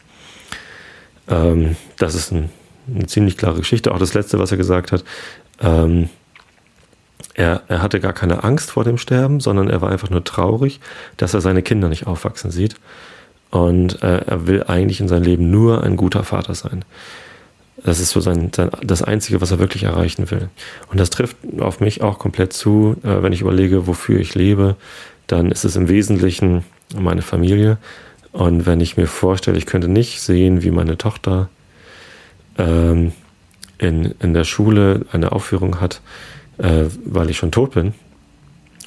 Ähm, 1.28 1.74
das 1.98 2.14
ist 2.14 2.30
ein, 2.30 2.50
eine 2.94 3.06
ziemlich 3.06 3.36
klare 3.36 3.58
Geschichte. 3.58 3.92
Auch 3.92 3.98
das 3.98 4.14
Letzte, 4.14 4.38
was 4.38 4.52
er 4.52 4.56
gesagt 4.56 4.92
hat, 4.92 5.02
ähm, 5.60 6.10
er, 7.34 7.62
er 7.68 7.82
hatte 7.82 8.00
gar 8.00 8.12
keine 8.12 8.44
Angst 8.44 8.70
vor 8.70 8.84
dem 8.84 8.98
Sterben, 8.98 9.40
sondern 9.40 9.68
er 9.68 9.80
war 9.80 9.90
einfach 9.90 10.10
nur 10.10 10.24
traurig, 10.24 10.80
dass 11.16 11.34
er 11.34 11.40
seine 11.40 11.62
Kinder 11.62 11.88
nicht 11.88 12.06
aufwachsen 12.06 12.50
sieht. 12.50 12.76
Und 13.50 14.02
äh, 14.02 14.24
er 14.26 14.46
will 14.46 14.64
eigentlich 14.64 15.00
in 15.00 15.08
seinem 15.08 15.24
Leben 15.24 15.50
nur 15.50 15.82
ein 15.82 15.96
guter 15.96 16.22
Vater 16.22 16.54
sein. 16.54 16.84
Das 17.82 17.98
ist 17.98 18.10
so 18.10 18.20
sein, 18.20 18.50
sein, 18.54 18.70
das 18.82 19.02
Einzige, 19.02 19.40
was 19.40 19.50
er 19.50 19.58
wirklich 19.58 19.84
erreichen 19.84 20.30
will. 20.30 20.50
Und 20.90 21.00
das 21.00 21.10
trifft 21.10 21.36
auf 21.58 21.80
mich 21.80 22.02
auch 22.02 22.18
komplett 22.18 22.52
zu, 22.52 22.96
äh, 23.02 23.22
wenn 23.22 23.32
ich 23.32 23.40
überlege, 23.40 23.86
wofür 23.86 24.20
ich 24.20 24.34
lebe, 24.34 24.76
dann 25.26 25.50
ist 25.50 25.64
es 25.64 25.76
im 25.76 25.88
Wesentlichen 25.88 26.64
meine 26.94 27.22
Familie. 27.22 27.78
Und 28.32 28.66
wenn 28.66 28.80
ich 28.80 28.96
mir 28.96 29.06
vorstelle, 29.06 29.58
ich 29.58 29.66
könnte 29.66 29.88
nicht 29.88 30.20
sehen, 30.20 30.62
wie 30.62 30.70
meine 30.70 30.98
Tochter 30.98 31.48
ähm, 32.58 33.12
in, 33.78 34.14
in 34.20 34.34
der 34.34 34.44
Schule 34.44 35.06
eine 35.10 35.32
Aufführung 35.32 35.80
hat, 35.80 36.00
äh, 36.60 36.86
weil 37.04 37.30
ich 37.30 37.36
schon 37.36 37.52
tot 37.52 37.72
bin, 37.72 37.94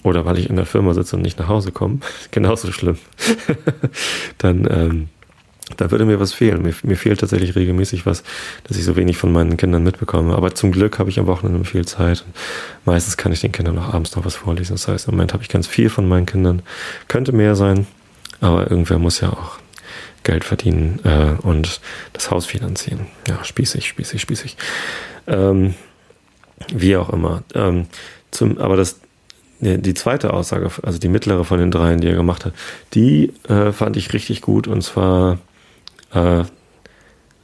oder 0.03 0.25
weil 0.25 0.37
ich 0.37 0.49
in 0.49 0.55
der 0.55 0.65
Firma 0.65 0.93
sitze 0.93 1.15
und 1.15 1.21
nicht 1.21 1.39
nach 1.39 1.47
Hause 1.47 1.71
komme, 1.71 1.99
genauso 2.31 2.71
schlimm, 2.71 2.97
dann, 4.37 4.67
ähm, 4.69 5.09
da 5.77 5.89
würde 5.91 6.05
mir 6.05 6.19
was 6.19 6.33
fehlen. 6.33 6.61
Mir, 6.61 6.73
mir, 6.83 6.97
fehlt 6.97 7.21
tatsächlich 7.21 7.55
regelmäßig 7.55 8.05
was, 8.05 8.23
dass 8.65 8.77
ich 8.77 8.83
so 8.83 8.97
wenig 8.97 9.17
von 9.17 9.31
meinen 9.31 9.55
Kindern 9.55 9.81
mitbekomme. 9.81 10.35
Aber 10.35 10.53
zum 10.53 10.73
Glück 10.73 10.99
habe 10.99 11.09
ich 11.09 11.19
am 11.19 11.25
Wochenende 11.25 11.63
viel 11.63 11.85
Zeit. 11.85 12.25
meistens 12.83 13.15
kann 13.15 13.31
ich 13.31 13.39
den 13.39 13.53
Kindern 13.53 13.79
auch 13.79 13.93
abends 13.93 14.15
noch 14.15 14.25
was 14.25 14.35
vorlesen. 14.35 14.73
Das 14.73 14.89
heißt, 14.89 15.07
im 15.07 15.15
Moment 15.15 15.33
habe 15.33 15.41
ich 15.41 15.49
ganz 15.49 15.65
viel 15.65 15.89
von 15.89 16.07
meinen 16.07 16.25
Kindern. 16.25 16.61
Könnte 17.07 17.31
mehr 17.31 17.55
sein, 17.55 17.87
aber 18.41 18.69
irgendwer 18.69 18.99
muss 18.99 19.21
ja 19.21 19.29
auch 19.29 19.57
Geld 20.23 20.43
verdienen 20.43 20.99
äh, 21.05 21.41
und 21.41 21.79
das 22.11 22.29
Haus 22.29 22.45
finanzieren. 22.45 23.07
Ja, 23.27 23.43
spießig, 23.43 23.87
spießig, 23.87 24.21
spießig. 24.21 24.57
Ähm, 25.27 25.75
wie 26.73 26.95
auch 26.97 27.09
immer. 27.09 27.43
Ähm, 27.53 27.87
zum, 28.31 28.57
aber 28.57 28.75
das, 28.75 28.99
die 29.59 29.93
zweite 29.93 30.33
Aussage, 30.33 30.69
also 30.81 30.99
die 30.99 31.07
mittlere 31.07 31.45
von 31.45 31.59
den 31.59 31.71
dreien, 31.71 32.01
die 32.01 32.07
er 32.07 32.15
gemacht 32.15 32.45
hat, 32.45 32.53
die 32.93 33.31
äh, 33.47 33.71
fand 33.71 33.95
ich 33.97 34.13
richtig 34.13 34.41
gut. 34.41 34.67
Und 34.67 34.81
zwar 34.81 35.39
äh, 36.13 36.43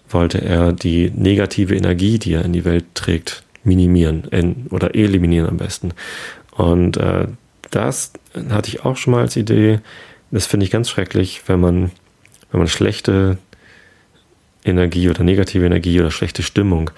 wollte 0.10 0.42
er 0.42 0.74
die 0.74 1.12
negative 1.16 1.76
Energie, 1.76 2.20
die 2.20 2.34
er 2.34 2.46
in 2.46 2.54
die 2.54 2.66
Welt 2.66 2.86
trägt, 2.94 3.44
minimieren 3.64 4.26
in, 4.32 4.68
oder 4.70 4.96
eliminieren 4.96 5.48
am 5.48 5.58
besten. 5.58 5.94
Und 6.52 6.98
äh, 6.98 7.28
das 7.72 8.14
hatte 8.50 8.70
ich 8.70 8.84
auch 8.84 8.98
schon 8.98 9.12
mal 9.12 9.22
als 9.22 9.36
Idee. 9.36 9.80
Das 10.32 10.46
finde 10.46 10.66
ich 10.66 10.72
ganz 10.72 10.90
schrecklich, 10.90 11.44
wenn 11.48 11.60
man, 11.60 11.92
wenn 12.52 12.60
man 12.60 12.68
schlechte 12.68 13.38
Energie 14.66 15.10
oder 15.10 15.24
negative 15.24 15.66
Energie 15.66 16.00
oder 16.00 16.12
schlechte 16.12 16.44
Stimmung 16.44 16.92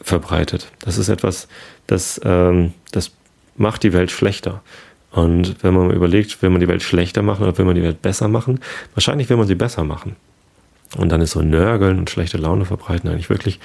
verbreitet. 0.00 0.70
Das 0.80 0.98
ist 0.98 1.08
etwas, 1.08 1.48
das, 1.86 2.20
ähm, 2.24 2.72
das 2.92 3.12
macht 3.56 3.82
die 3.82 3.92
Welt 3.92 4.10
schlechter. 4.10 4.62
Und 5.10 5.62
wenn 5.62 5.74
man 5.74 5.90
überlegt, 5.90 6.42
will 6.42 6.50
man 6.50 6.60
die 6.60 6.68
Welt 6.68 6.82
schlechter 6.82 7.22
machen 7.22 7.42
oder 7.42 7.56
will 7.58 7.64
man 7.64 7.74
die 7.74 7.82
Welt 7.82 8.02
besser 8.02 8.28
machen? 8.28 8.60
Wahrscheinlich 8.94 9.28
will 9.28 9.36
man 9.36 9.46
sie 9.46 9.54
besser 9.54 9.84
machen. 9.84 10.16
Und 10.96 11.10
dann 11.10 11.20
ist 11.20 11.32
so 11.32 11.42
Nörgeln 11.42 11.98
und 11.98 12.10
schlechte 12.10 12.38
Laune 12.38 12.64
verbreiten 12.64 13.08
eigentlich 13.08 13.30
wirklich 13.30 13.60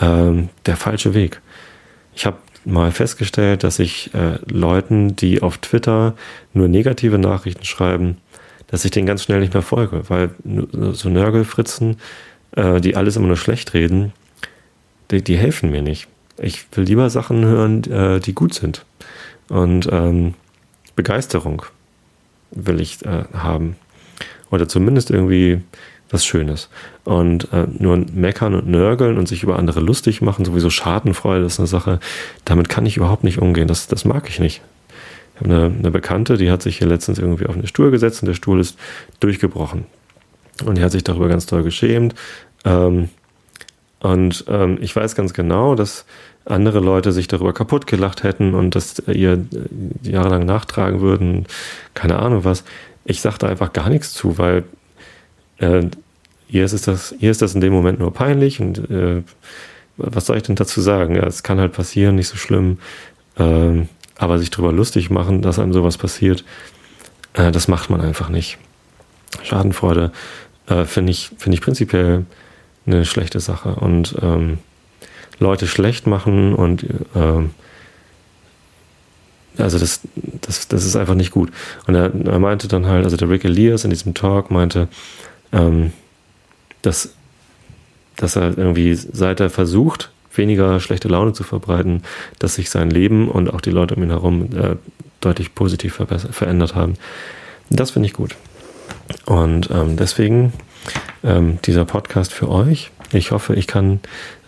ähm, 0.00 0.48
der 0.66 0.76
falsche 0.76 1.14
Weg. 1.14 1.40
Ich 2.14 2.26
habe 2.26 2.36
mal 2.64 2.92
festgestellt, 2.92 3.64
dass 3.64 3.78
ich 3.78 4.14
äh, 4.14 4.38
Leuten, 4.48 5.16
die 5.16 5.42
auf 5.42 5.58
Twitter 5.58 6.14
nur 6.52 6.68
negative 6.68 7.18
Nachrichten 7.18 7.64
schreiben, 7.64 8.18
dass 8.68 8.84
ich 8.84 8.90
denen 8.90 9.06
ganz 9.06 9.24
schnell 9.24 9.40
nicht 9.40 9.52
mehr 9.52 9.62
folge, 9.62 10.08
weil 10.08 10.30
so 10.92 11.08
Nörgelfritzen, 11.08 11.96
äh, 12.52 12.80
die 12.80 12.96
alles 12.96 13.16
immer 13.16 13.26
nur 13.26 13.36
schlecht 13.36 13.74
reden, 13.74 14.12
die, 15.10 15.22
die 15.22 15.36
helfen 15.36 15.70
mir 15.70 15.82
nicht. 15.82 16.08
Ich 16.38 16.64
will 16.72 16.84
lieber 16.84 17.10
Sachen 17.10 17.44
hören, 17.44 17.84
äh, 17.84 18.20
die 18.20 18.34
gut 18.34 18.54
sind. 18.54 18.84
Und 19.48 19.88
ähm, 19.90 20.34
Begeisterung 20.96 21.62
will 22.50 22.80
ich 22.80 23.04
äh, 23.04 23.24
haben. 23.32 23.76
Oder 24.50 24.68
zumindest 24.68 25.10
irgendwie 25.10 25.60
was 26.10 26.24
Schönes. 26.24 26.68
Und 27.04 27.52
äh, 27.52 27.66
nur 27.78 27.96
meckern 28.12 28.54
und 28.54 28.68
nörgeln 28.68 29.18
und 29.18 29.26
sich 29.26 29.42
über 29.42 29.58
andere 29.58 29.80
lustig 29.80 30.20
machen, 30.20 30.44
sowieso 30.44 30.70
Schadenfreude 30.70 31.46
ist 31.46 31.58
eine 31.58 31.66
Sache, 31.66 32.00
damit 32.44 32.68
kann 32.68 32.86
ich 32.86 32.96
überhaupt 32.96 33.24
nicht 33.24 33.38
umgehen. 33.38 33.66
Das, 33.66 33.88
das 33.88 34.04
mag 34.04 34.28
ich 34.28 34.38
nicht. 34.38 34.60
Ich 35.34 35.40
habe 35.40 35.54
eine, 35.54 35.74
eine 35.78 35.90
Bekannte, 35.90 36.36
die 36.36 36.50
hat 36.50 36.62
sich 36.62 36.78
hier 36.78 36.86
letztens 36.86 37.18
irgendwie 37.18 37.46
auf 37.46 37.54
einen 37.54 37.66
Stuhl 37.66 37.90
gesetzt 37.90 38.22
und 38.22 38.26
der 38.26 38.34
Stuhl 38.34 38.60
ist 38.60 38.78
durchgebrochen. 39.20 39.86
Und 40.64 40.76
die 40.76 40.84
hat 40.84 40.92
sich 40.92 41.02
darüber 41.02 41.28
ganz 41.28 41.46
toll 41.46 41.62
geschämt. 41.62 42.14
Ähm, 42.64 43.08
und 44.02 44.44
ähm, 44.48 44.78
ich 44.80 44.94
weiß 44.96 45.14
ganz 45.14 45.32
genau, 45.32 45.76
dass 45.76 46.04
andere 46.44 46.80
Leute 46.80 47.12
sich 47.12 47.28
darüber 47.28 47.52
kaputt 47.52 47.86
gelacht 47.86 48.24
hätten 48.24 48.54
und 48.54 48.74
das 48.74 48.98
ihr 49.06 49.34
äh, 49.34 49.38
jahrelang 50.02 50.44
nachtragen 50.44 51.00
würden, 51.00 51.46
keine 51.94 52.18
Ahnung 52.18 52.44
was. 52.44 52.64
Ich 53.04 53.20
sagte 53.20 53.48
einfach 53.48 53.72
gar 53.72 53.88
nichts 53.88 54.12
zu, 54.12 54.38
weil 54.38 54.64
äh, 55.58 55.86
ihr, 56.48 56.64
ist 56.64 56.88
das, 56.88 57.14
ihr 57.20 57.30
ist 57.30 57.42
das 57.42 57.54
in 57.54 57.60
dem 57.60 57.72
Moment 57.72 58.00
nur 58.00 58.12
peinlich 58.12 58.60
und 58.60 58.90
äh, 58.90 59.22
was 59.96 60.26
soll 60.26 60.36
ich 60.36 60.42
denn 60.42 60.56
dazu 60.56 60.80
sagen? 60.80 61.14
Ja, 61.14 61.24
es 61.24 61.44
kann 61.44 61.60
halt 61.60 61.72
passieren, 61.72 62.16
nicht 62.16 62.28
so 62.28 62.36
schlimm. 62.36 62.78
Äh, 63.38 63.82
aber 64.18 64.38
sich 64.38 64.50
darüber 64.50 64.72
lustig 64.72 65.10
machen, 65.10 65.42
dass 65.42 65.60
einem 65.60 65.72
sowas 65.72 65.96
passiert, 65.96 66.44
äh, 67.34 67.52
das 67.52 67.68
macht 67.68 67.88
man 67.88 68.00
einfach 68.00 68.30
nicht. 68.30 68.58
Schadenfreude 69.44 70.10
äh, 70.66 70.86
finde 70.86 71.12
ich, 71.12 71.30
finde 71.38 71.54
ich 71.54 71.60
prinzipiell 71.60 72.24
eine 72.86 73.04
schlechte 73.04 73.40
Sache. 73.40 73.76
Und 73.76 74.16
ähm, 74.22 74.58
Leute 75.38 75.66
schlecht 75.66 76.06
machen 76.06 76.54
und 76.54 76.86
ähm, 77.14 77.50
also 79.58 79.78
das, 79.78 80.00
das, 80.14 80.68
das 80.68 80.84
ist 80.84 80.96
einfach 80.96 81.14
nicht 81.14 81.30
gut. 81.30 81.50
Und 81.86 81.94
er, 81.94 82.10
er, 82.14 82.38
meinte 82.38 82.68
dann 82.68 82.86
halt, 82.86 83.04
also 83.04 83.16
der 83.16 83.28
Rick 83.28 83.44
Elias 83.44 83.84
in 83.84 83.90
diesem 83.90 84.14
Talk 84.14 84.50
meinte, 84.50 84.88
ähm, 85.52 85.92
dass, 86.80 87.14
dass 88.16 88.36
er 88.36 88.56
irgendwie, 88.56 88.94
seit 88.94 89.40
er 89.40 89.50
versucht, 89.50 90.10
weniger 90.34 90.80
schlechte 90.80 91.08
Laune 91.08 91.34
zu 91.34 91.44
verbreiten, 91.44 92.02
dass 92.38 92.54
sich 92.54 92.70
sein 92.70 92.90
Leben 92.90 93.28
und 93.28 93.52
auch 93.52 93.60
die 93.60 93.70
Leute 93.70 93.94
um 93.94 94.02
ihn 94.02 94.10
herum 94.10 94.48
äh, 94.56 94.76
deutlich 95.20 95.54
positiv 95.54 96.00
verändert 96.30 96.74
haben. 96.74 96.94
Das 97.68 97.90
finde 97.90 98.06
ich 98.06 98.14
gut. 98.14 98.36
Und 99.26 99.70
ähm, 99.70 99.96
deswegen 99.96 100.54
ähm, 101.24 101.58
dieser 101.64 101.84
Podcast 101.84 102.32
für 102.32 102.48
euch. 102.48 102.90
Ich 103.12 103.30
hoffe, 103.30 103.54
ich 103.54 103.66
kann 103.66 104.00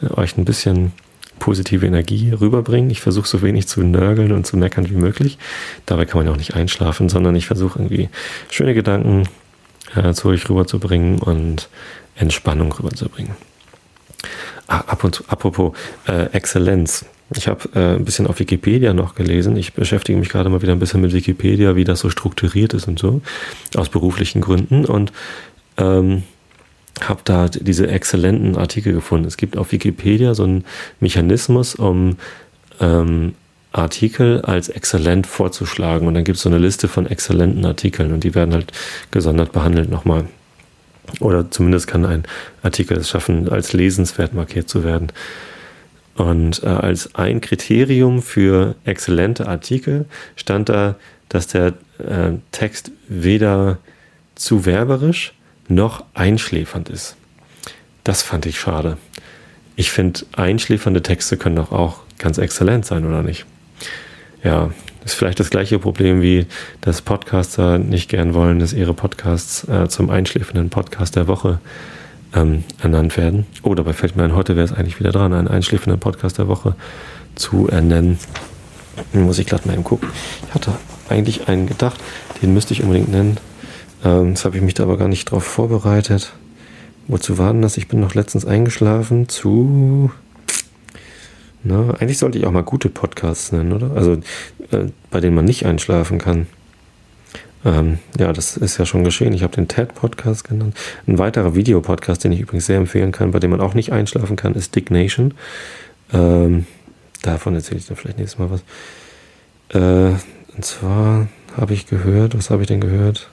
äh, 0.03 0.13
euch 0.15 0.37
ein 0.37 0.45
bisschen 0.45 0.93
positive 1.39 1.87
Energie 1.87 2.33
rüberbringen. 2.33 2.91
Ich 2.91 3.01
versuche 3.01 3.29
so 3.29 3.43
wenig 3.43 3.69
zu 3.69 3.83
nörgeln 3.83 4.33
und 4.33 4.47
zu 4.47 4.57
meckern 4.57 4.89
wie 4.89 4.95
möglich. 4.95 5.39
Dabei 5.87 6.07
kann 6.07 6.19
man 6.19 6.27
ja 6.27 6.33
auch 6.33 6.39
nicht 6.39 6.55
einschlafen, 6.55 7.09
sondern 7.09 7.37
ich 7.37 7.47
versuche 7.47 7.79
irgendwie 7.79 8.09
schöne 8.51 8.75
Gedanken 8.75 9.29
äh, 9.95 10.13
zu 10.15 10.29
euch 10.29 10.49
rüberzubringen 10.49 11.19
und 11.19 11.69
Entspannung 12.17 12.73
rüberzubringen. 12.73 13.35
Ah, 14.67 14.79
ab 14.81 15.05
und 15.05 15.17
zu, 15.17 15.25
apropos 15.29 15.77
äh, 16.09 16.27
Exzellenz. 16.33 17.05
Ich 17.37 17.49
habe 17.49 17.69
äh, 17.75 17.97
ein 17.97 18.05
bisschen 18.05 18.27
auf 18.27 18.39
Wikipedia 18.39 18.95
noch 18.95 19.15
gelesen. 19.15 19.57
Ich 19.57 19.75
beschäftige 19.75 20.19
mich 20.19 20.29
gerade 20.29 20.49
mal 20.49 20.63
wieder 20.63 20.73
ein 20.73 20.79
bisschen 20.79 21.01
mit 21.01 21.13
Wikipedia, 21.13 21.77
wie 21.77 21.85
das 21.85 22.01
so 22.01 22.11
strukturiert 22.11 22.75
ist 22.75 22.87
und 22.87 22.99
so, 22.99 23.21
aus 23.77 23.89
beruflichen 23.89 24.41
Gründen. 24.41 24.85
Und 24.85 25.13
ähm, 25.77 26.23
habe 27.01 27.21
da 27.25 27.49
diese 27.49 27.89
exzellenten 27.89 28.57
Artikel 28.57 28.93
gefunden. 28.93 29.27
Es 29.27 29.37
gibt 29.37 29.57
auf 29.57 29.73
Wikipedia 29.73 30.35
so 30.35 30.45
einen 30.45 30.65
Mechanismus, 31.01 31.75
um 31.75 32.17
ähm, 32.81 33.35
Artikel 33.73 34.41
als 34.43 34.69
exzellent 34.69 35.27
vorzuschlagen. 35.27 36.07
Und 36.07 36.15
dann 36.15 36.25
gibt 36.25 36.37
es 36.37 36.43
so 36.43 36.49
eine 36.49 36.59
Liste 36.59 36.87
von 36.87 37.07
exzellenten 37.07 37.65
Artikeln 37.65 38.13
und 38.13 38.23
die 38.23 38.35
werden 38.35 38.55
halt 38.55 38.73
gesondert 39.11 39.53
behandelt 39.53 39.91
nochmal. 39.91 40.27
Oder 41.21 41.51
zumindest 41.51 41.87
kann 41.87 42.07
ein 42.07 42.25
Artikel 42.63 42.97
es 42.97 43.11
schaffen, 43.11 43.49
als 43.49 43.73
lesenswert 43.73 44.33
markiert 44.33 44.69
zu 44.69 44.85
werden. 44.85 45.09
Und 46.15 46.63
äh, 46.63 46.67
als 46.67 47.15
ein 47.17 47.41
Kriterium 47.41 48.23
für 48.23 48.77
exzellente 48.85 49.49
Artikel 49.49 50.07
stand 50.37 50.69
da, 50.69 50.95
dass 51.29 51.49
der 51.49 51.75
äh, 51.99 52.33
Text 52.53 52.93
weder 53.09 53.79
zu 54.37 54.65
werberisch 54.65 55.35
noch 55.69 56.05
einschläfernd 56.15 56.89
ist. 56.89 57.17
Das 58.05 58.23
fand 58.23 58.47
ich 58.47 58.61
schade. 58.61 58.99
Ich 59.77 59.91
finde, 59.91 60.21
einschläfernde 60.37 61.03
Texte 61.03 61.37
können 61.37 61.57
doch 61.57 61.73
auch 61.73 62.01
ganz 62.19 62.39
exzellent 62.39 62.87
sein, 62.87 63.07
oder 63.07 63.23
nicht? 63.23 63.47
Ja, 64.43 64.71
ist 65.05 65.15
vielleicht 65.15 65.41
das 65.41 65.51
gleiche 65.51 65.79
Problem 65.79 66.23
wie, 66.23 66.47
dass 66.81 67.03
Podcaster 67.03 67.79
nicht 67.79 68.09
gern 68.09 68.35
wollen, 68.35 68.59
dass 68.59 68.73
ihre 68.73 68.95
Podcasts 68.95 69.67
äh, 69.69 69.89
zum 69.89 70.11
einschläfenden 70.11 70.71
Podcast 70.71 71.17
der 71.17 71.29
Woche 71.29 71.59
ähm, 72.35 72.65
ernannt 72.81 73.17
werden. 73.17 73.47
Oh, 73.63 73.75
dabei 73.75 73.93
fällt 73.93 74.17
mir 74.17 74.25
ein, 74.25 74.35
heute 74.35 74.57
wäre 74.57 74.65
es 74.65 74.73
eigentlich 74.73 75.01
wieder 75.01 75.13
dran, 75.13 75.33
einen 75.33 75.49
einschläfenden 75.49 76.01
Podcast 76.01 76.39
der 76.39 76.49
Woche 76.49 76.75
zu 77.35 77.69
ernennen. 77.69 78.19
Muss 79.13 79.39
ich 79.39 79.47
glatt 79.47 79.67
mal 79.67 79.73
eben 79.73 79.85
gucken. 79.85 80.09
Ich 80.49 80.55
hatte 80.55 80.73
eigentlich 81.09 81.49
einen 81.49 81.67
gedacht, 81.67 82.01
den 82.43 82.55
müsste 82.55 82.75
ich 82.75 82.83
unbedingt 82.83 83.11
nennen. 83.11 83.39
Ähm, 84.05 84.31
jetzt 84.31 84.45
habe 84.45 84.57
ich 84.57 84.63
mich 84.63 84.75
da 84.75 84.85
aber 84.85 84.99
gar 84.99 85.09
nicht 85.09 85.31
drauf 85.31 85.45
vorbereitet. 85.45 86.35
Wozu 87.09 87.39
war 87.39 87.53
denn 87.53 87.63
das? 87.63 87.77
Ich 87.77 87.89
bin 87.89 88.01
noch 88.01 88.15
letztens 88.15 88.45
eingeschlafen 88.45 89.29
zu. 89.29 90.11
Na, 91.63 91.95
eigentlich 91.99 92.19
sollte 92.19 92.39
ich 92.39 92.47
auch 92.47 92.53
mal 92.53 92.63
gute 92.63 92.91
Podcasts 92.91 93.53
nennen, 93.53 93.73
oder? 93.73 93.93
Also, 93.95 94.13
äh, 94.71 94.91
bei 95.11 95.21
denen 95.21 95.35
man 95.35 95.47
nicht 95.47 95.65
einschlafen 95.65 96.19
kann. 96.19 96.47
Ähm, 97.65 97.99
ja, 98.19 98.33
das 98.33 98.59
ist 98.59 98.77
ja 98.77 98.85
schon 98.85 99.05
geschehen. 99.05 99.33
Ich 99.33 99.43
habe 99.43 99.55
den 99.55 99.69
TED-Podcast 99.69 100.47
genannt. 100.47 100.77
Ein 101.07 101.19
weiterer 101.19 101.55
Videopodcast, 101.55 102.23
den 102.23 102.33
ich 102.33 102.41
übrigens 102.41 102.67
sehr 102.67 102.77
empfehlen 102.77 103.13
kann, 103.13 103.31
bei 103.31 103.39
dem 103.39 103.51
man 103.51 103.63
auch 103.63 103.73
nicht 103.73 103.93
einschlafen 103.93 104.37
kann, 104.37 104.55
ist 104.55 104.75
Dick 104.75 104.91
Nation. 104.91 105.33
Ähm, 106.13 106.67
davon 107.23 107.55
erzähle 107.55 107.79
ich 107.79 107.87
dann 107.87 107.97
vielleicht 107.97 108.19
nächstes 108.19 108.39
Mal 108.39 108.51
was. 108.51 108.61
Äh, 109.71 110.17
und 110.55 110.65
zwar 110.65 111.29
habe 111.57 111.73
ich 111.73 111.87
gehört, 111.87 112.37
was 112.37 112.51
habe 112.51 112.63
ich 112.63 112.69
denn 112.69 112.81
gehört? 112.81 113.31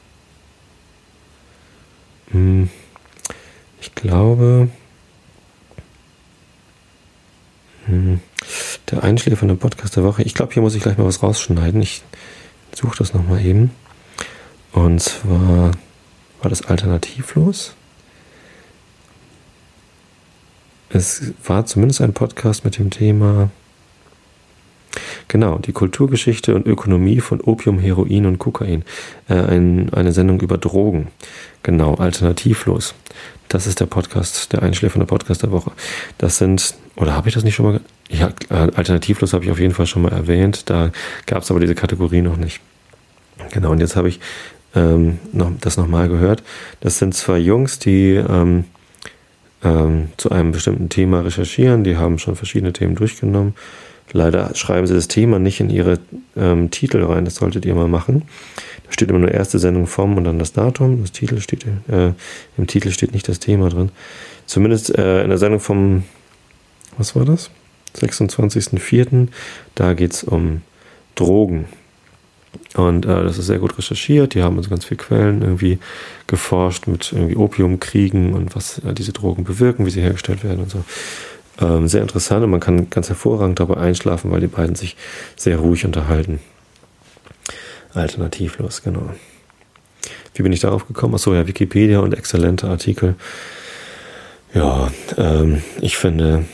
Hm. 2.31 2.69
Ich 3.79 3.95
glaube, 3.95 4.69
hm. 7.85 8.19
der 8.89 9.03
Einschläfer 9.03 9.47
der 9.47 9.55
Podcast 9.55 9.95
der 9.95 10.03
Woche. 10.03 10.23
Ich 10.23 10.33
glaube, 10.33 10.53
hier 10.53 10.61
muss 10.61 10.75
ich 10.75 10.83
gleich 10.83 10.97
mal 10.97 11.05
was 11.05 11.23
rausschneiden. 11.23 11.81
Ich 11.81 12.03
suche 12.73 12.97
das 12.97 13.13
nochmal 13.13 13.43
eben. 13.43 13.71
Und 14.71 15.01
zwar 15.01 15.71
war 16.41 16.49
das 16.49 16.63
alternativlos. 16.63 17.75
Es 20.89 21.33
war 21.45 21.65
zumindest 21.65 22.01
ein 22.01 22.13
Podcast 22.13 22.65
mit 22.65 22.77
dem 22.77 22.89
Thema 22.89 23.49
genau, 25.27 25.57
die 25.57 25.71
Kulturgeschichte 25.71 26.55
und 26.55 26.65
Ökonomie 26.67 27.19
von 27.19 27.41
Opium, 27.41 27.79
Heroin 27.79 28.25
und 28.25 28.39
Kokain. 28.39 28.83
Äh, 29.29 29.33
ein, 29.35 29.93
eine 29.93 30.11
Sendung 30.11 30.41
über 30.41 30.57
Drogen. 30.57 31.07
Genau, 31.63 31.95
alternativlos. 31.95 32.93
Das 33.47 33.67
ist 33.67 33.79
der 33.79 33.85
Podcast, 33.85 34.53
der 34.53 34.63
einschläfernde 34.63 35.05
Podcast 35.05 35.43
der 35.43 35.51
Woche. 35.51 35.71
Das 36.17 36.37
sind, 36.37 36.75
oder 36.95 37.15
habe 37.15 37.27
ich 37.27 37.33
das 37.33 37.43
nicht 37.43 37.55
schon 37.55 37.65
mal? 37.65 37.81
Ja, 38.09 38.31
alternativlos 38.49 39.33
habe 39.33 39.43
ich 39.43 39.51
auf 39.51 39.59
jeden 39.59 39.73
Fall 39.73 39.87
schon 39.87 40.01
mal 40.01 40.11
erwähnt. 40.11 40.69
Da 40.69 40.91
gab 41.25 41.43
es 41.43 41.51
aber 41.51 41.59
diese 41.59 41.75
Kategorie 41.75 42.21
noch 42.21 42.37
nicht. 42.37 42.61
Genau, 43.51 43.71
und 43.71 43.79
jetzt 43.79 43.95
habe 43.95 44.09
ich 44.09 44.19
ähm, 44.75 45.19
noch, 45.33 45.51
das 45.59 45.77
nochmal 45.77 46.07
gehört. 46.07 46.43
Das 46.79 46.97
sind 46.97 47.13
zwei 47.13 47.37
Jungs, 47.39 47.79
die 47.79 48.13
ähm, 48.13 48.65
ähm, 49.63 50.09
zu 50.17 50.31
einem 50.31 50.51
bestimmten 50.51 50.89
Thema 50.89 51.21
recherchieren. 51.21 51.83
Die 51.83 51.97
haben 51.97 52.19
schon 52.19 52.35
verschiedene 52.35 52.73
Themen 52.73 52.95
durchgenommen. 52.95 53.55
Leider 54.11 54.53
schreiben 54.55 54.87
sie 54.87 54.93
das 54.93 55.07
Thema 55.07 55.39
nicht 55.39 55.59
in 55.59 55.69
ihre 55.69 55.99
ähm, 56.35 56.69
Titel 56.69 57.03
rein. 57.03 57.25
Das 57.25 57.35
solltet 57.35 57.65
ihr 57.65 57.75
mal 57.75 57.87
machen. 57.87 58.23
Da 58.85 58.91
steht 58.91 59.09
immer 59.09 59.19
nur 59.19 59.31
erste 59.31 59.57
Sendung 59.57 59.87
vom 59.87 60.17
und 60.17 60.25
dann 60.25 60.39
das 60.39 60.51
Datum. 60.51 61.01
Das 61.01 61.11
Titel 61.11 61.39
steht, 61.39 61.65
äh, 61.87 62.13
Im 62.57 62.67
Titel 62.67 62.91
steht 62.91 63.13
nicht 63.13 63.27
das 63.27 63.39
Thema 63.39 63.69
drin. 63.69 63.89
Zumindest 64.45 64.97
äh, 64.97 65.23
in 65.23 65.29
der 65.29 65.37
Sendung 65.37 65.59
vom, 65.59 66.03
was 66.97 67.15
war 67.15 67.25
das? 67.25 67.51
26.04. 67.97 69.27
Da 69.75 69.93
geht 69.93 70.13
es 70.13 70.23
um 70.23 70.61
Drogen. 71.15 71.65
Und 72.75 73.05
äh, 73.05 73.23
das 73.23 73.37
ist 73.37 73.47
sehr 73.47 73.59
gut 73.59 73.77
recherchiert. 73.77 74.33
Die 74.33 74.43
haben 74.43 74.57
uns 74.57 74.69
ganz 74.69 74.85
viele 74.85 74.97
Quellen 74.97 75.41
irgendwie 75.41 75.79
geforscht 76.27 76.87
mit 76.87 77.11
irgendwie 77.11 77.35
Opiumkriegen 77.35 78.33
und 78.33 78.55
was 78.55 78.79
äh, 78.79 78.93
diese 78.93 79.13
Drogen 79.13 79.43
bewirken, 79.43 79.85
wie 79.85 79.89
sie 79.89 80.01
hergestellt 80.01 80.43
werden 80.43 80.63
und 80.63 80.71
so. 80.71 80.83
Ähm, 81.59 81.87
sehr 81.87 82.01
interessant 82.01 82.43
und 82.43 82.49
man 82.49 82.59
kann 82.59 82.89
ganz 82.89 83.09
hervorragend 83.09 83.59
dabei 83.59 83.77
einschlafen, 83.77 84.31
weil 84.31 84.41
die 84.41 84.47
beiden 84.47 84.75
sich 84.75 84.95
sehr 85.35 85.57
ruhig 85.57 85.85
unterhalten. 85.85 86.39
Alternativlos, 87.93 88.83
genau. 88.83 89.11
Wie 90.33 90.43
bin 90.43 90.53
ich 90.53 90.61
darauf 90.61 90.87
gekommen? 90.87 91.13
Achso, 91.13 91.33
ja, 91.33 91.45
Wikipedia 91.45 91.99
und 91.99 92.13
exzellente 92.13 92.67
Artikel. 92.67 93.15
Ja, 94.53 94.91
ähm, 95.17 95.61
ich 95.81 95.97
finde, 95.97 96.45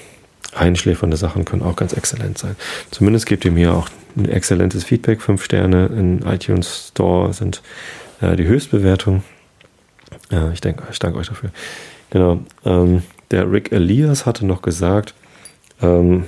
einschläfernde 0.54 1.18
Sachen 1.18 1.46
können 1.46 1.62
auch 1.62 1.76
ganz 1.76 1.94
exzellent 1.94 2.38
sein. 2.38 2.56
Zumindest 2.92 3.26
gebt 3.28 3.46
ihr 3.46 3.52
mir 3.52 3.74
auch 3.74 3.90
ein 4.16 4.28
exzellentes 4.28 4.84
Feedback. 4.84 5.22
Fünf 5.22 5.44
Sterne 5.44 5.88
in 5.88 6.24
iTunes 6.24 6.90
Store 6.90 7.34
sind 7.34 7.62
äh, 8.22 8.36
die 8.36 8.46
Höchstbewertung. 8.46 9.24
Ja, 10.32 10.52
ich 10.52 10.62
denke, 10.62 10.84
ich 10.92 11.00
danke 11.00 11.20
euch 11.20 11.28
dafür. 11.28 11.52
Genau. 12.10 12.40
Ähm, 12.66 13.04
der 13.32 13.52
Rick 13.52 13.72
Elias 13.72 14.26
hatte 14.26 14.46
noch 14.46 14.62
gesagt, 14.62 15.14
ähm, 15.82 16.26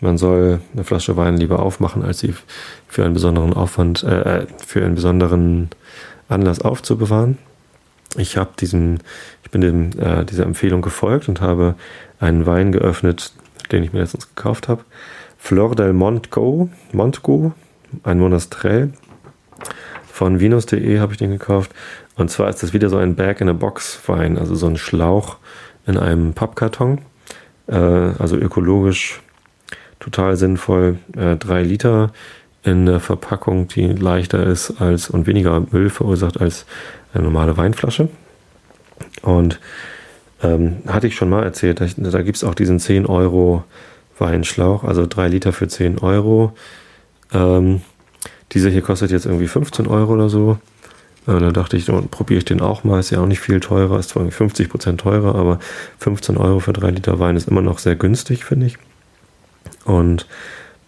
man 0.00 0.18
soll 0.18 0.60
eine 0.72 0.84
Flasche 0.84 1.16
Wein 1.16 1.36
lieber 1.36 1.60
aufmachen, 1.60 2.02
als 2.02 2.18
sie 2.18 2.34
für 2.88 3.04
einen 3.04 3.14
besonderen 3.14 3.52
Aufwand, 3.52 4.02
äh, 4.02 4.40
äh 4.40 4.46
für 4.66 4.84
einen 4.84 4.96
besonderen 4.96 5.70
Anlass 6.28 6.60
aufzubewahren. 6.60 7.38
Ich 8.16 8.36
habe 8.36 8.50
diesem, 8.58 8.98
ich 9.44 9.50
bin 9.50 9.60
dem, 9.60 9.90
äh, 9.98 10.24
dieser 10.24 10.44
Empfehlung 10.44 10.82
gefolgt 10.82 11.28
und 11.28 11.40
habe 11.40 11.76
einen 12.18 12.46
Wein 12.46 12.72
geöffnet, 12.72 13.32
den 13.70 13.84
ich 13.84 13.92
mir 13.92 14.00
letztens 14.00 14.34
gekauft 14.34 14.68
habe. 14.68 14.84
Flor 15.38 15.74
del 15.74 15.92
Montgo, 15.92 16.68
Montgo, 16.92 17.52
ein 18.02 18.18
Monastrell. 18.18 18.92
Von 20.12 20.40
Venus.de 20.40 20.98
habe 20.98 21.12
ich 21.12 21.18
den 21.18 21.30
gekauft. 21.30 21.72
Und 22.16 22.30
zwar 22.30 22.48
ist 22.48 22.62
das 22.62 22.72
wieder 22.72 22.90
so 22.90 22.96
ein 22.96 23.14
Bag-in-a-Box-Wein, 23.14 24.36
also 24.36 24.54
so 24.54 24.66
ein 24.66 24.76
Schlauch 24.76 25.36
in 25.86 25.98
einem 25.98 26.32
Pappkarton. 26.32 27.00
Äh, 27.66 27.76
also 27.76 28.36
ökologisch 28.36 29.20
total 30.00 30.36
sinnvoll. 30.36 30.98
Äh, 31.16 31.36
drei 31.36 31.62
Liter 31.62 32.12
in 32.62 32.86
der 32.86 33.00
Verpackung, 33.00 33.68
die 33.68 33.86
leichter 33.88 34.44
ist 34.46 34.80
als 34.80 35.10
und 35.10 35.26
weniger 35.26 35.64
Müll 35.70 35.90
verursacht 35.90 36.40
als 36.40 36.66
eine 37.12 37.24
normale 37.24 37.56
Weinflasche. 37.56 38.08
Und 39.22 39.58
ähm, 40.42 40.78
hatte 40.86 41.06
ich 41.06 41.16
schon 41.16 41.28
mal 41.28 41.42
erzählt, 41.42 41.80
da, 41.80 41.86
da 41.96 42.22
gibt 42.22 42.36
es 42.36 42.44
auch 42.44 42.54
diesen 42.54 42.78
10 42.78 43.06
Euro 43.06 43.64
Weinschlauch, 44.18 44.84
also 44.84 45.06
3 45.06 45.28
Liter 45.28 45.52
für 45.52 45.68
10 45.68 45.98
Euro. 45.98 46.52
Ähm, 47.32 47.82
dieser 48.52 48.70
hier 48.70 48.82
kostet 48.82 49.10
jetzt 49.10 49.26
irgendwie 49.26 49.48
15 49.48 49.86
Euro 49.86 50.12
oder 50.12 50.28
so. 50.28 50.58
Äh, 51.26 51.38
da 51.38 51.50
dachte 51.50 51.76
ich, 51.76 51.86
probiere 52.10 52.38
ich 52.38 52.44
den 52.44 52.60
auch 52.60 52.84
mal. 52.84 53.00
Ist 53.00 53.10
ja 53.10 53.20
auch 53.20 53.26
nicht 53.26 53.40
viel 53.40 53.60
teurer, 53.60 53.98
ist 53.98 54.10
zwar 54.10 54.28
50 54.28 54.68
Prozent 54.68 55.00
teurer, 55.00 55.34
aber 55.34 55.58
15 55.98 56.36
Euro 56.36 56.60
für 56.60 56.72
3 56.72 56.90
Liter 56.90 57.18
Wein 57.18 57.36
ist 57.36 57.48
immer 57.48 57.62
noch 57.62 57.78
sehr 57.78 57.96
günstig, 57.96 58.44
finde 58.44 58.66
ich. 58.66 58.78
Und 59.84 60.26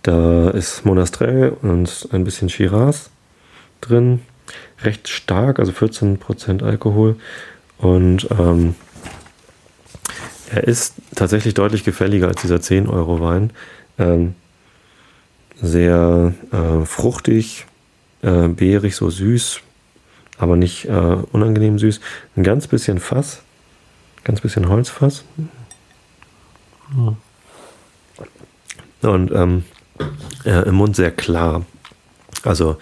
da 0.02 0.50
ist 0.50 0.84
Monastrell 0.84 1.56
und 1.62 2.08
ein 2.12 2.24
bisschen 2.24 2.48
Shiraz 2.48 3.10
drin. 3.80 4.20
Recht 4.82 5.08
stark, 5.08 5.58
also 5.58 5.72
14 5.72 6.18
Prozent 6.18 6.62
Alkohol. 6.62 7.16
Und 7.78 8.28
ähm, 8.38 8.74
er 10.50 10.64
ist 10.64 10.94
tatsächlich 11.14 11.54
deutlich 11.54 11.84
gefälliger 11.84 12.28
als 12.28 12.42
dieser 12.42 12.60
10 12.60 12.88
Euro 12.88 13.20
Wein. 13.20 13.50
Ähm, 13.98 14.34
sehr 15.60 16.34
äh, 16.52 16.84
fruchtig, 16.84 17.66
äh, 18.22 18.48
beerig, 18.48 18.96
so 18.96 19.08
süß, 19.08 19.60
aber 20.38 20.56
nicht 20.56 20.86
äh, 20.86 21.16
unangenehm 21.32 21.78
süß. 21.78 22.00
Ein 22.36 22.42
ganz 22.42 22.66
bisschen 22.66 22.98
Fass, 22.98 23.42
ganz 24.24 24.40
bisschen 24.40 24.68
Holzfass. 24.68 25.24
Und 29.02 29.32
ähm, 29.32 29.64
im 30.44 30.74
Mund 30.74 30.96
sehr 30.96 31.10
klar. 31.10 31.64
Also 32.42 32.76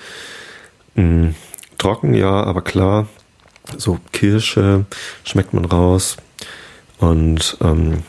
mh, 0.94 1.34
trocken, 1.78 2.14
ja, 2.14 2.30
aber 2.30 2.62
klar. 2.62 3.08
So 3.76 3.98
Kirsche 4.12 4.86
schmeckt 5.24 5.54
man 5.54 5.64
raus. 5.64 6.16
Und 6.98 7.56
ähm, 7.60 8.02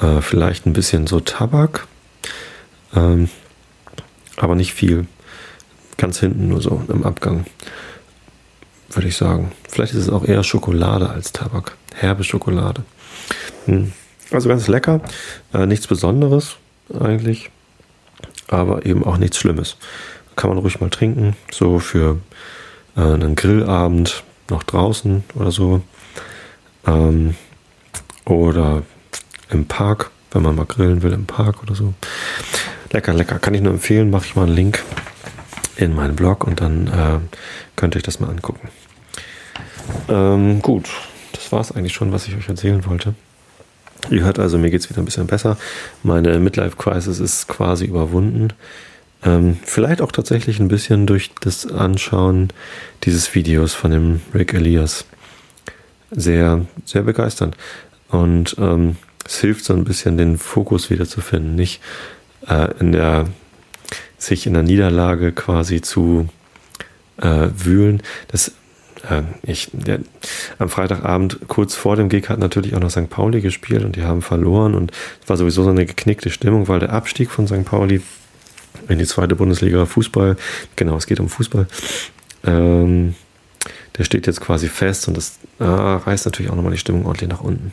äh, 0.00 0.20
vielleicht 0.20 0.66
ein 0.66 0.72
bisschen 0.72 1.06
so 1.06 1.20
Tabak. 1.20 1.86
Ähm, 2.94 3.28
aber 4.36 4.54
nicht 4.54 4.74
viel. 4.74 5.06
Ganz 5.96 6.20
hinten 6.20 6.48
nur 6.48 6.60
so 6.60 6.82
im 6.88 7.04
Abgang 7.04 7.46
würde 8.90 9.08
ich 9.08 9.16
sagen. 9.16 9.52
Vielleicht 9.68 9.94
ist 9.94 10.02
es 10.02 10.10
auch 10.10 10.24
eher 10.24 10.42
Schokolade 10.42 11.08
als 11.08 11.32
Tabak. 11.32 11.76
Herbe 11.94 12.24
Schokolade. 12.24 12.82
Hm. 13.66 13.92
Also 14.30 14.48
ganz 14.48 14.68
lecker. 14.68 15.00
Äh, 15.52 15.66
nichts 15.66 15.86
Besonderes 15.86 16.56
eigentlich. 16.98 17.50
Aber 18.48 18.86
eben 18.86 19.04
auch 19.04 19.18
nichts 19.18 19.38
Schlimmes. 19.38 19.76
Kann 20.36 20.50
man 20.50 20.58
ruhig 20.58 20.80
mal 20.80 20.90
trinken. 20.90 21.36
So 21.50 21.78
für 21.78 22.18
äh, 22.96 23.00
einen 23.00 23.34
Grillabend 23.34 24.24
noch 24.50 24.62
draußen 24.62 25.24
oder 25.34 25.50
so. 25.50 25.82
Ähm, 26.86 27.34
oder 28.24 28.82
im 29.50 29.66
Park, 29.66 30.10
wenn 30.32 30.42
man 30.42 30.56
mal 30.56 30.66
grillen 30.66 31.02
will 31.02 31.12
im 31.12 31.26
Park 31.26 31.62
oder 31.62 31.74
so. 31.74 31.94
Lecker, 32.92 33.14
lecker. 33.14 33.38
Kann 33.38 33.54
ich 33.54 33.60
nur 33.60 33.72
empfehlen. 33.72 34.10
Mache 34.10 34.26
ich 34.26 34.36
mal 34.36 34.46
einen 34.46 34.54
Link 34.54 34.82
in 35.76 35.94
meinen 35.94 36.16
Blog 36.16 36.44
und 36.44 36.60
dann 36.60 36.86
äh, 36.86 37.18
könnt 37.76 37.94
ihr 37.94 37.98
euch 37.98 38.02
das 38.02 38.20
mal 38.20 38.30
angucken. 38.30 38.68
Ähm, 40.08 40.62
gut, 40.62 40.88
das 41.32 41.52
war 41.52 41.60
es 41.60 41.72
eigentlich 41.72 41.94
schon, 41.94 42.12
was 42.12 42.26
ich 42.26 42.36
euch 42.36 42.48
erzählen 42.48 42.84
wollte. 42.86 43.14
Ihr 44.10 44.24
hört 44.24 44.38
also, 44.38 44.58
mir 44.58 44.70
geht 44.70 44.80
es 44.80 44.90
wieder 44.90 45.00
ein 45.00 45.04
bisschen 45.04 45.26
besser. 45.26 45.56
Meine 46.02 46.38
Midlife-Crisis 46.38 47.18
ist 47.18 47.48
quasi 47.48 47.86
überwunden. 47.86 48.52
Ähm, 49.24 49.56
vielleicht 49.64 50.00
auch 50.00 50.12
tatsächlich 50.12 50.60
ein 50.60 50.68
bisschen 50.68 51.06
durch 51.06 51.30
das 51.40 51.66
Anschauen 51.66 52.48
dieses 53.04 53.34
Videos 53.34 53.74
von 53.74 53.90
dem 53.90 54.20
Rick 54.34 54.54
Elias. 54.54 55.06
Sehr, 56.10 56.66
sehr 56.84 57.02
begeisternd. 57.02 57.56
Und 58.08 58.56
ähm, 58.58 58.96
es 59.24 59.40
hilft 59.40 59.64
so 59.64 59.72
ein 59.72 59.84
bisschen, 59.84 60.16
den 60.16 60.38
Fokus 60.38 60.90
wieder 60.90 61.06
zu 61.06 61.20
finden. 61.20 61.56
Nicht 61.56 61.80
äh, 62.46 62.72
in 62.78 62.92
der, 62.92 63.26
sich 64.18 64.46
in 64.46 64.54
der 64.54 64.62
Niederlage 64.62 65.32
quasi 65.32 65.80
zu 65.80 66.28
äh, 67.18 67.48
wühlen. 67.56 68.02
Das 68.28 68.52
äh, 69.10 69.22
ich, 69.42 69.70
der, 69.72 70.00
am 70.58 70.68
Freitagabend 70.68 71.40
kurz 71.48 71.74
vor 71.74 71.96
dem 71.96 72.08
Gig 72.08 72.28
hat 72.28 72.38
natürlich 72.38 72.74
auch 72.74 72.80
noch 72.80 72.90
St. 72.90 73.10
Pauli 73.10 73.40
gespielt 73.40 73.84
und 73.84 73.96
die 73.96 74.04
haben 74.04 74.22
verloren 74.22 74.74
und 74.74 74.92
es 75.22 75.28
war 75.28 75.36
sowieso 75.36 75.62
so 75.62 75.70
eine 75.70 75.86
geknickte 75.86 76.30
Stimmung, 76.30 76.68
weil 76.68 76.80
der 76.80 76.92
Abstieg 76.92 77.30
von 77.30 77.46
St. 77.46 77.64
Pauli 77.64 78.00
in 78.88 78.98
die 78.98 79.06
zweite 79.06 79.36
Bundesliga 79.36 79.86
Fußball, 79.86 80.36
genau, 80.76 80.96
es 80.96 81.06
geht 81.06 81.20
um 81.20 81.28
Fußball, 81.28 81.66
ähm, 82.44 83.14
der 83.98 84.04
steht 84.04 84.26
jetzt 84.26 84.40
quasi 84.40 84.68
fest 84.68 85.08
und 85.08 85.16
das 85.16 85.38
äh, 85.58 85.64
reißt 85.64 86.26
natürlich 86.26 86.50
auch 86.50 86.56
nochmal 86.56 86.72
die 86.72 86.78
Stimmung 86.78 87.06
ordentlich 87.06 87.30
nach 87.30 87.40
unten. 87.40 87.72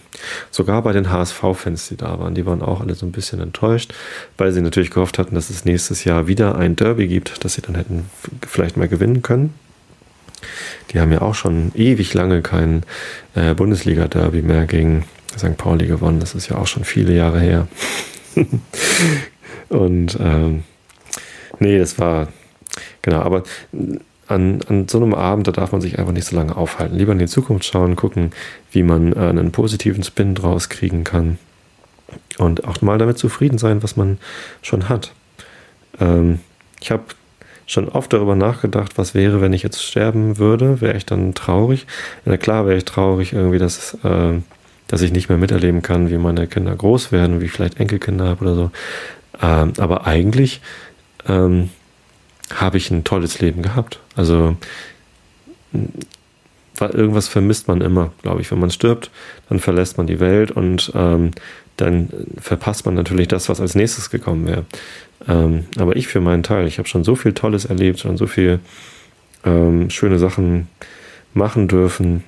Sogar 0.51 0.81
bei 0.81 0.93
den 0.93 1.11
HSV-Fans, 1.11 1.89
die 1.89 1.97
da 1.97 2.19
waren, 2.19 2.35
die 2.35 2.45
waren 2.45 2.61
auch 2.61 2.81
alle 2.81 2.95
so 2.95 3.05
ein 3.05 3.11
bisschen 3.11 3.39
enttäuscht, 3.39 3.93
weil 4.37 4.51
sie 4.51 4.61
natürlich 4.61 4.91
gehofft 4.91 5.19
hatten, 5.19 5.35
dass 5.35 5.49
es 5.49 5.65
nächstes 5.65 6.03
Jahr 6.03 6.27
wieder 6.27 6.57
ein 6.57 6.75
Derby 6.75 7.07
gibt, 7.07 7.43
das 7.43 7.55
sie 7.55 7.61
dann 7.61 7.75
hätten 7.75 8.09
vielleicht 8.47 8.77
mal 8.77 8.87
gewinnen 8.87 9.21
können. 9.21 9.53
Die 10.91 10.99
haben 10.99 11.11
ja 11.11 11.21
auch 11.21 11.35
schon 11.35 11.71
ewig 11.75 12.13
lange 12.13 12.41
kein 12.41 12.83
äh, 13.35 13.53
Bundesliga-Derby 13.53 14.41
mehr 14.41 14.65
gegen 14.65 15.05
St. 15.37 15.57
Pauli 15.57 15.87
gewonnen. 15.87 16.19
Das 16.19 16.35
ist 16.35 16.49
ja 16.49 16.57
auch 16.57 16.67
schon 16.67 16.83
viele 16.83 17.13
Jahre 17.13 17.39
her. 17.39 17.67
und 19.69 20.17
ähm, 20.19 20.63
nee, 21.59 21.77
das 21.79 21.97
war, 21.99 22.27
genau, 23.01 23.21
aber 23.21 23.43
an, 24.33 24.59
an 24.67 24.87
so 24.87 24.97
einem 24.97 25.13
Abend, 25.13 25.47
da 25.47 25.51
darf 25.51 25.71
man 25.71 25.81
sich 25.81 25.99
einfach 25.99 26.11
nicht 26.11 26.25
so 26.25 26.35
lange 26.35 26.55
aufhalten. 26.55 26.97
Lieber 26.97 27.11
in 27.11 27.19
die 27.19 27.27
Zukunft 27.27 27.65
schauen, 27.65 27.95
gucken, 27.95 28.31
wie 28.71 28.83
man 28.83 29.13
äh, 29.13 29.19
einen 29.19 29.51
positiven 29.51 30.03
Spin 30.03 30.35
draus 30.35 30.69
kriegen 30.69 31.03
kann. 31.03 31.37
Und 32.37 32.65
auch 32.65 32.81
mal 32.81 32.97
damit 32.97 33.17
zufrieden 33.17 33.57
sein, 33.57 33.83
was 33.83 33.95
man 33.95 34.17
schon 34.61 34.89
hat. 34.89 35.13
Ähm, 35.99 36.39
ich 36.81 36.91
habe 36.91 37.03
schon 37.65 37.89
oft 37.89 38.11
darüber 38.13 38.35
nachgedacht, 38.35 38.97
was 38.97 39.13
wäre, 39.13 39.41
wenn 39.41 39.53
ich 39.53 39.63
jetzt 39.63 39.83
sterben 39.83 40.37
würde. 40.37 40.81
Wäre 40.81 40.97
ich 40.97 41.05
dann 41.05 41.33
traurig? 41.33 41.87
Na 42.25 42.37
klar 42.37 42.65
wäre 42.65 42.77
ich 42.77 42.85
traurig, 42.85 43.33
irgendwie, 43.33 43.59
dass, 43.59 43.93
äh, 44.03 44.33
dass 44.87 45.01
ich 45.01 45.11
nicht 45.11 45.29
mehr 45.29 45.37
miterleben 45.37 45.81
kann, 45.81 46.09
wie 46.09 46.17
meine 46.17 46.47
Kinder 46.47 46.75
groß 46.75 47.11
werden, 47.11 47.41
wie 47.41 47.45
ich 47.45 47.51
vielleicht 47.51 47.79
Enkelkinder 47.79 48.25
habe 48.25 48.41
oder 48.41 48.55
so. 48.55 48.71
Ähm, 49.41 49.73
aber 49.77 50.05
eigentlich 50.05 50.61
ähm, 51.27 51.69
habe 52.53 52.77
ich 52.77 52.91
ein 52.91 53.03
tolles 53.03 53.39
Leben 53.39 53.61
gehabt. 53.61 53.99
Also 54.15 54.55
irgendwas 56.79 57.27
vermisst 57.27 57.67
man 57.67 57.81
immer, 57.81 58.11
glaube 58.21 58.41
ich. 58.41 58.51
Wenn 58.51 58.59
man 58.59 58.71
stirbt, 58.71 59.11
dann 59.49 59.59
verlässt 59.59 59.97
man 59.97 60.07
die 60.07 60.19
Welt 60.19 60.51
und 60.51 60.91
ähm, 60.95 61.31
dann 61.77 62.09
verpasst 62.39 62.85
man 62.85 62.95
natürlich 62.95 63.27
das, 63.27 63.49
was 63.49 63.59
als 63.59 63.75
nächstes 63.75 64.09
gekommen 64.09 64.45
wäre. 64.45 64.65
Ähm, 65.27 65.65
aber 65.77 65.95
ich 65.95 66.07
für 66.07 66.19
meinen 66.19 66.43
Teil, 66.43 66.67
ich 66.67 66.77
habe 66.77 66.87
schon 66.87 67.03
so 67.03 67.15
viel 67.15 67.33
Tolles 67.33 67.65
erlebt, 67.65 67.99
schon 67.99 68.17
so 68.17 68.27
viel 68.27 68.59
ähm, 69.45 69.89
schöne 69.89 70.19
Sachen 70.19 70.67
machen 71.33 71.67
dürfen. 71.67 72.23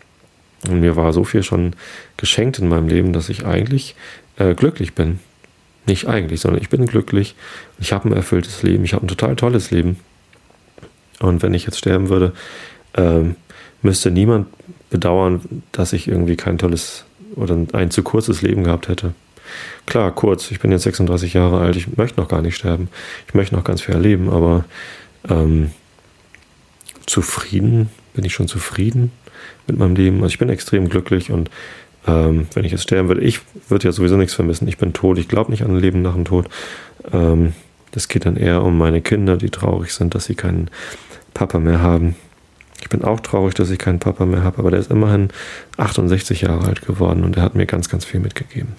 Und 0.67 0.80
mir 0.80 0.95
war 0.95 1.13
so 1.13 1.23
viel 1.23 1.43
schon 1.43 1.73
geschenkt 2.17 2.58
in 2.60 2.67
meinem 2.67 2.88
Leben, 2.88 3.13
dass 3.13 3.30
ich 3.30 3.45
eigentlich 3.45 3.95
äh, 4.38 4.56
glücklich 4.56 4.93
bin. 4.93 5.19
Nicht 5.88 6.08
eigentlich, 6.08 6.41
sondern 6.41 6.62
ich 6.62 6.69
bin 6.69 6.86
glücklich. 6.86 7.36
Ich 7.80 7.93
habe 7.93 8.10
ein 8.10 8.13
erfülltes 8.13 8.63
Leben. 8.63 8.84
Ich 8.86 8.93
habe 8.93 9.06
ein 9.06 9.10
total 9.10 9.36
tolles 9.36 9.71
Leben. 9.71 10.00
Und 11.19 11.43
wenn 11.43 11.54
ich 11.54 11.65
jetzt 11.65 11.78
sterben 11.78 12.10
würde, 12.10 12.34
ähm, 12.95 13.36
müsste 13.82 14.12
niemand 14.12 14.48
bedauern, 14.89 15.63
dass 15.71 15.93
ich 15.93 16.08
irgendwie 16.08 16.36
kein 16.36 16.58
tolles 16.58 17.06
oder 17.36 17.58
ein 17.74 17.91
zu 17.91 18.04
kurzes 18.04 18.41
Leben 18.41 18.63
gehabt 18.63 18.88
hätte. 18.88 19.13
Klar, 19.86 20.13
kurz, 20.13 20.50
ich 20.52 20.60
bin 20.60 20.71
jetzt 20.71 20.84
36 20.84 21.34
Jahre 21.34 21.60
alt, 21.60 21.76
ich 21.76 21.98
möchte 21.98 22.19
noch 22.19 22.28
gar 22.28 22.41
nicht 22.41 22.56
sterben. 22.56 22.89
Ich 23.28 23.34
möchte 23.34 23.56
noch 23.56 23.63
ganz 23.63 23.82
viel 23.82 23.93
erleben, 23.93 24.30
aber 24.30 24.65
ähm, 25.30 25.71
zufrieden, 27.06 27.89
bin 28.13 28.26
ich 28.26 28.34
schon 28.34 28.48
zufrieden 28.48 29.12
mit 29.67 29.78
meinem 29.78 29.95
Leben. 29.95 30.17
Also 30.17 30.34
ich 30.34 30.39
bin 30.39 30.50
extrem 30.50 30.89
glücklich 30.89 31.32
und 31.32 31.50
ähm, 32.08 32.48
wenn 32.54 32.65
ich 32.65 32.72
jetzt 32.72 32.84
sterben 32.84 33.08
würde, 33.08 33.22
ich 33.22 33.41
würde 33.70 33.86
ja 33.86 33.91
sowieso 33.91 34.18
nichts 34.18 34.34
vermissen. 34.34 34.68
Ich 34.68 34.78
bin 34.78 34.94
tot, 34.94 35.18
ich 35.18 35.28
glaube 35.28 35.52
nicht 35.52 35.63
an 35.63 35.72
ein 35.72 35.80
Leben 35.80 36.02
nach 36.02 36.13
dem 36.13 36.26
Tod. 36.26 36.50
Ähm, 37.12 37.54
das 37.91 38.08
geht 38.08 38.26
dann 38.26 38.36
eher 38.36 38.63
um 38.63 38.78
meine 38.78 39.02
Kinder, 39.02 39.38
die 39.38 39.50
traurig 39.50 39.94
sind, 39.94 40.15
dass 40.15 40.26
sie 40.26 40.36
keinen 40.36 40.70
Papa 41.34 41.60
mehr 41.60 41.82
haben. 41.82 42.15
Ich 42.82 42.89
bin 42.89 43.04
auch 43.04 43.20
traurig, 43.22 43.56
dass 43.56 43.70
ich 43.70 43.80
keinen 43.80 44.00
Papa 44.00 44.26
mehr 44.26 44.44
habe, 44.44 44.60
aber 44.60 44.70
der 44.70 44.80
ist 44.80 44.91
immerhin 44.91 45.30
68 45.78 46.41
Jahre 46.41 46.68
alt 46.68 46.86
geworden 46.86 47.24
und 47.24 47.38
er 47.38 47.44
hat 47.44 47.56
mir 47.56 47.65
ganz, 47.65 47.89
ganz 47.89 48.06
viel 48.06 48.20
mitgegeben. 48.20 48.74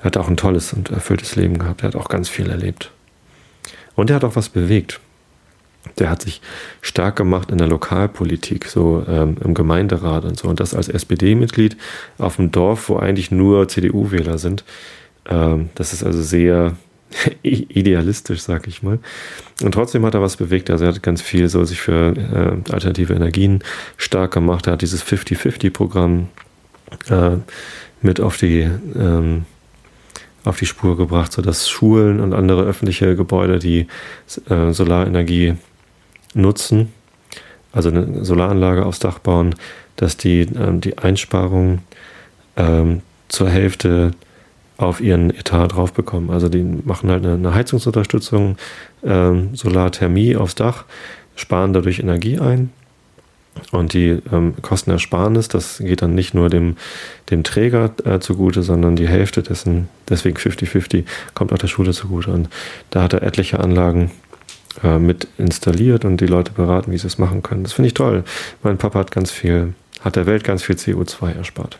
Er 0.00 0.06
hat 0.06 0.16
auch 0.16 0.28
ein 0.28 0.36
tolles 0.36 0.72
und 0.72 0.90
erfülltes 0.90 1.36
Leben 1.36 1.58
gehabt. 1.58 1.82
Er 1.82 1.88
hat 1.88 1.96
auch 1.96 2.08
ganz 2.08 2.28
viel 2.28 2.50
erlebt. 2.50 2.90
Und 3.94 4.10
er 4.10 4.16
hat 4.16 4.24
auch 4.24 4.36
was 4.36 4.48
bewegt. 4.48 5.00
Der 5.98 6.10
hat 6.10 6.22
sich 6.22 6.40
stark 6.80 7.16
gemacht 7.16 7.50
in 7.50 7.58
der 7.58 7.68
Lokalpolitik, 7.68 8.66
so 8.66 9.04
ähm, 9.08 9.36
im 9.42 9.54
Gemeinderat 9.54 10.24
und 10.24 10.38
so. 10.38 10.48
Und 10.48 10.60
das 10.60 10.74
als 10.74 10.88
SPD-Mitglied 10.88 11.76
auf 12.18 12.36
dem 12.36 12.50
Dorf, 12.50 12.88
wo 12.88 12.96
eigentlich 12.96 13.30
nur 13.30 13.68
CDU-Wähler 13.68 14.38
sind. 14.38 14.64
Ähm, 15.28 15.70
das 15.74 15.92
ist 15.92 16.04
also 16.04 16.22
sehr 16.22 16.76
idealistisch, 17.42 18.40
sag 18.40 18.66
ich 18.66 18.82
mal. 18.82 18.98
Und 19.62 19.72
trotzdem 19.72 20.04
hat 20.04 20.14
er 20.14 20.22
was 20.22 20.36
bewegt. 20.36 20.70
Also 20.70 20.84
er 20.84 20.92
hat 20.92 21.02
ganz 21.02 21.22
viel 21.22 21.48
so 21.48 21.64
sich 21.64 21.80
für 21.80 22.14
äh, 22.16 22.72
alternative 22.72 23.14
Energien 23.14 23.62
stark 23.96 24.32
gemacht. 24.32 24.66
Er 24.66 24.74
hat 24.74 24.82
dieses 24.82 25.04
50-50-Programm 25.04 26.28
äh, 27.08 27.36
mit 28.02 28.20
auf 28.20 28.36
die 28.36 28.68
ähm, 28.96 29.44
auf 30.44 30.58
die 30.58 30.66
Spur 30.66 30.96
gebracht, 30.96 31.32
sodass 31.32 31.68
Schulen 31.68 32.20
und 32.20 32.32
andere 32.32 32.62
öffentliche 32.62 33.16
Gebäude, 33.16 33.58
die 33.58 33.88
äh, 34.48 34.72
Solarenergie 34.72 35.54
nutzen, 36.36 36.92
also 37.72 37.88
eine 37.90 38.24
Solaranlage 38.24 38.86
aufs 38.86 38.98
Dach 38.98 39.18
bauen, 39.18 39.54
dass 39.96 40.16
die 40.16 40.42
ähm, 40.42 40.80
die 40.80 40.98
Einsparung 40.98 41.80
ähm, 42.56 43.02
zur 43.28 43.50
Hälfte 43.50 44.12
auf 44.76 45.00
ihren 45.00 45.30
Etat 45.30 45.68
drauf 45.68 45.92
bekommen. 45.92 46.30
Also 46.30 46.48
die 46.48 46.62
machen 46.62 47.10
halt 47.10 47.24
eine, 47.24 47.34
eine 47.34 47.54
Heizungsunterstützung, 47.54 48.56
ähm, 49.04 49.54
Solarthermie 49.54 50.36
aufs 50.36 50.54
Dach, 50.54 50.84
sparen 51.34 51.72
dadurch 51.72 51.98
Energie 51.98 52.38
ein 52.38 52.70
und 53.72 53.94
die 53.94 54.18
ähm, 54.32 54.54
Kostenersparnis, 54.60 55.48
das 55.48 55.78
geht 55.78 56.02
dann 56.02 56.14
nicht 56.14 56.34
nur 56.34 56.50
dem, 56.50 56.76
dem 57.30 57.42
Träger 57.42 57.90
äh, 58.04 58.18
zugute, 58.20 58.62
sondern 58.62 58.96
die 58.96 59.08
Hälfte 59.08 59.42
dessen, 59.42 59.88
deswegen 60.08 60.36
50-50, 60.36 61.04
kommt 61.34 61.52
auch 61.52 61.58
der 61.58 61.68
Schule 61.68 61.92
zugute. 61.92 62.30
Und 62.30 62.48
da 62.90 63.02
hat 63.02 63.12
er 63.12 63.22
etliche 63.22 63.60
Anlagen 63.60 64.10
äh, 64.82 64.98
mit 64.98 65.28
installiert 65.38 66.04
und 66.04 66.20
die 66.20 66.26
Leute 66.26 66.52
beraten, 66.52 66.92
wie 66.92 66.98
sie 66.98 67.06
es 67.06 67.18
machen 67.18 67.42
können. 67.42 67.64
Das 67.64 67.72
finde 67.72 67.88
ich 67.88 67.94
toll. 67.94 68.24
Mein 68.62 68.78
Papa 68.78 68.98
hat 68.98 69.10
ganz 69.10 69.30
viel, 69.30 69.74
hat 70.00 70.16
der 70.16 70.26
Welt 70.26 70.44
ganz 70.44 70.62
viel 70.62 70.76
CO2 70.76 71.36
erspart. 71.36 71.78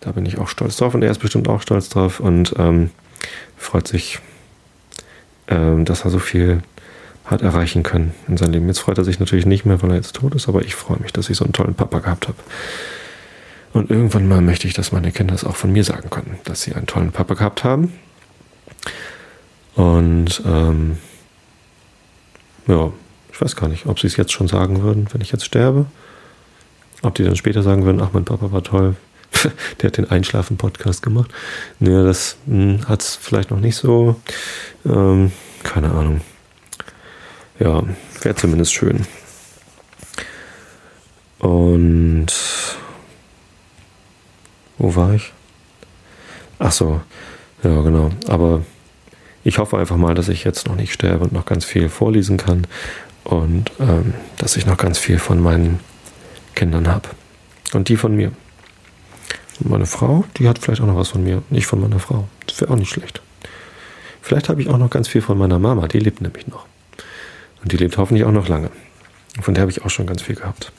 Da 0.00 0.12
bin 0.12 0.26
ich 0.26 0.38
auch 0.38 0.48
stolz 0.48 0.76
drauf 0.76 0.94
und 0.94 1.02
er 1.02 1.10
ist 1.10 1.18
bestimmt 1.18 1.48
auch 1.48 1.62
stolz 1.62 1.88
drauf 1.88 2.20
und 2.20 2.54
ähm, 2.58 2.90
freut 3.56 3.88
sich, 3.88 4.20
ähm, 5.48 5.84
dass 5.84 6.04
er 6.04 6.10
so 6.10 6.18
viel 6.18 6.62
hat 7.24 7.42
erreichen 7.42 7.82
können 7.82 8.14
in 8.26 8.36
seinem 8.36 8.52
Leben. 8.52 8.66
Jetzt 8.68 8.78
freut 8.78 8.98
er 8.98 9.04
sich 9.04 9.20
natürlich 9.20 9.44
nicht 9.46 9.66
mehr, 9.66 9.82
weil 9.82 9.90
er 9.90 9.96
jetzt 9.96 10.14
tot 10.14 10.34
ist, 10.34 10.48
aber 10.48 10.62
ich 10.62 10.74
freue 10.74 10.98
mich, 10.98 11.12
dass 11.12 11.28
ich 11.28 11.36
so 11.36 11.44
einen 11.44 11.52
tollen 11.52 11.74
Papa 11.74 11.98
gehabt 11.98 12.28
habe. 12.28 12.38
Und 13.72 13.90
irgendwann 13.90 14.26
mal 14.26 14.40
möchte 14.40 14.66
ich, 14.66 14.74
dass 14.74 14.92
meine 14.92 15.12
Kinder 15.12 15.34
es 15.34 15.44
auch 15.44 15.56
von 15.56 15.72
mir 15.72 15.84
sagen 15.84 16.08
können, 16.10 16.38
dass 16.44 16.62
sie 16.62 16.74
einen 16.74 16.86
tollen 16.86 17.12
Papa 17.12 17.34
gehabt 17.34 17.64
haben. 17.64 17.92
Und 19.74 20.42
ähm, 20.46 20.98
ja, 22.68 22.92
ich 23.32 23.40
weiß 23.40 23.56
gar 23.56 23.68
nicht, 23.68 23.86
ob 23.86 23.98
sie 23.98 24.06
es 24.06 24.16
jetzt 24.16 24.32
schon 24.32 24.48
sagen 24.48 24.82
würden, 24.82 25.08
wenn 25.12 25.20
ich 25.20 25.32
jetzt 25.32 25.44
sterbe. 25.44 25.86
Ob 27.02 27.14
die 27.14 27.24
dann 27.24 27.36
später 27.36 27.62
sagen 27.62 27.84
würden, 27.84 28.00
ach, 28.00 28.10
mein 28.12 28.24
Papa 28.24 28.52
war 28.52 28.62
toll, 28.62 28.96
der 29.80 29.88
hat 29.88 29.96
den 29.96 30.10
Einschlafen-Podcast 30.10 31.02
gemacht. 31.02 31.30
Naja, 31.78 32.04
das 32.04 32.36
hm, 32.46 32.88
hat 32.88 33.02
es 33.02 33.16
vielleicht 33.16 33.50
noch 33.50 33.60
nicht 33.60 33.76
so. 33.76 34.20
Ähm, 34.84 35.32
keine 35.62 35.90
Ahnung. 35.92 36.20
Ja, 37.58 37.82
wäre 38.22 38.34
zumindest 38.34 38.72
schön. 38.72 39.06
Und 41.38 42.26
wo 44.78 44.94
war 44.94 45.14
ich? 45.14 45.32
Ach 46.58 46.72
so, 46.72 47.00
ja 47.62 47.80
genau. 47.82 48.10
Aber 48.26 48.62
ich 49.48 49.56
hoffe 49.56 49.78
einfach 49.78 49.96
mal, 49.96 50.14
dass 50.14 50.28
ich 50.28 50.44
jetzt 50.44 50.68
noch 50.68 50.76
nicht 50.76 50.92
sterbe 50.92 51.24
und 51.24 51.32
noch 51.32 51.46
ganz 51.46 51.64
viel 51.64 51.88
vorlesen 51.88 52.36
kann 52.36 52.66
und 53.24 53.72
ähm, 53.80 54.12
dass 54.36 54.56
ich 54.56 54.66
noch 54.66 54.76
ganz 54.76 54.98
viel 54.98 55.18
von 55.18 55.40
meinen 55.40 55.80
Kindern 56.54 56.86
habe 56.86 57.08
und 57.72 57.88
die 57.88 57.96
von 57.96 58.14
mir. 58.14 58.30
Und 59.60 59.70
meine 59.70 59.86
Frau, 59.86 60.26
die 60.36 60.48
hat 60.48 60.58
vielleicht 60.58 60.82
auch 60.82 60.86
noch 60.86 60.96
was 60.96 61.08
von 61.08 61.24
mir, 61.24 61.42
nicht 61.48 61.66
von 61.66 61.80
meiner 61.80 61.98
Frau. 61.98 62.28
Das 62.46 62.60
wäre 62.60 62.70
auch 62.70 62.76
nicht 62.76 62.90
schlecht. 62.90 63.22
Vielleicht 64.20 64.50
habe 64.50 64.60
ich 64.60 64.68
auch 64.68 64.76
noch 64.76 64.90
ganz 64.90 65.08
viel 65.08 65.22
von 65.22 65.38
meiner 65.38 65.58
Mama, 65.58 65.88
die 65.88 65.98
lebt 65.98 66.20
nämlich 66.20 66.46
noch. 66.46 66.66
Und 67.62 67.72
die 67.72 67.78
lebt 67.78 67.96
hoffentlich 67.96 68.26
auch 68.26 68.32
noch 68.32 68.48
lange. 68.48 68.70
Von 69.40 69.54
der 69.54 69.62
habe 69.62 69.70
ich 69.70 69.82
auch 69.82 69.90
schon 69.90 70.06
ganz 70.06 70.20
viel 70.20 70.36
gehabt. 70.36 70.72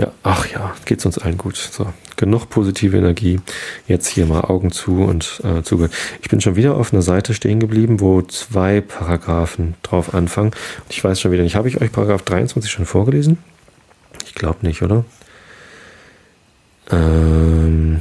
Ja, 0.00 0.12
ach 0.22 0.46
ja, 0.46 0.74
geht's 0.86 1.04
uns 1.04 1.18
allen 1.18 1.36
gut. 1.36 1.58
So, 1.58 1.92
genug 2.16 2.48
positive 2.48 2.96
Energie. 2.96 3.38
Jetzt 3.86 4.08
hier 4.08 4.24
mal 4.24 4.40
Augen 4.40 4.72
zu 4.72 5.02
und 5.02 5.42
äh, 5.44 5.62
zugehört. 5.62 5.92
Ich 6.22 6.30
bin 6.30 6.40
schon 6.40 6.56
wieder 6.56 6.74
auf 6.78 6.94
einer 6.94 7.02
Seite 7.02 7.34
stehen 7.34 7.60
geblieben, 7.60 8.00
wo 8.00 8.22
zwei 8.22 8.80
Paragraphen 8.80 9.74
drauf 9.82 10.14
anfangen. 10.14 10.52
Und 10.52 10.86
ich 10.88 11.04
weiß 11.04 11.20
schon 11.20 11.32
wieder 11.32 11.42
nicht, 11.42 11.54
habe 11.54 11.68
ich 11.68 11.82
euch 11.82 11.92
Paragraph 11.92 12.22
23 12.22 12.70
schon 12.70 12.86
vorgelesen? 12.86 13.36
Ich 14.24 14.32
glaube 14.32 14.66
nicht, 14.66 14.80
oder? 14.80 15.04
Ähm, 16.90 18.00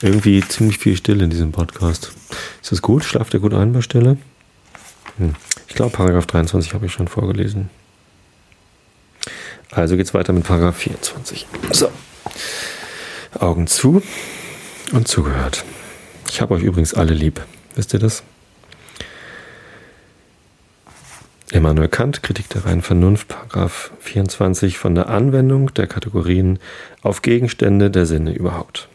irgendwie 0.00 0.40
ziemlich 0.46 0.78
viel 0.78 0.96
Stille 0.96 1.24
in 1.24 1.30
diesem 1.30 1.50
Podcast. 1.50 2.12
Ist 2.62 2.70
das 2.70 2.80
gut? 2.80 3.02
Schlaft 3.02 3.34
ihr 3.34 3.40
gut 3.40 3.54
ein 3.54 3.72
bei 3.72 3.80
Stille? 3.80 4.18
Hm. 5.18 5.34
Glaube, 5.82 5.96
Paragraph 5.96 6.26
23 6.26 6.74
habe 6.74 6.86
ich 6.86 6.92
schon 6.92 7.08
vorgelesen. 7.08 7.68
Also 9.72 9.96
geht's 9.96 10.14
weiter 10.14 10.32
mit 10.32 10.44
Paragraph 10.44 10.76
24. 10.76 11.48
So. 11.72 11.90
Augen 13.36 13.66
zu 13.66 14.00
und 14.92 15.08
zugehört. 15.08 15.64
Ich 16.30 16.40
habe 16.40 16.54
euch 16.54 16.62
übrigens 16.62 16.94
alle 16.94 17.14
lieb. 17.14 17.44
Wisst 17.74 17.92
ihr 17.94 17.98
das? 17.98 18.22
Immanuel 21.50 21.88
Kant, 21.88 22.22
Kritik 22.22 22.48
der 22.50 22.64
reinen 22.64 22.82
Vernunft, 22.82 23.26
Paragraph 23.26 23.90
24 23.98 24.78
von 24.78 24.94
der 24.94 25.08
Anwendung 25.08 25.74
der 25.74 25.88
Kategorien 25.88 26.60
auf 27.02 27.22
Gegenstände 27.22 27.90
der 27.90 28.06
Sinne 28.06 28.32
überhaupt. 28.32 28.88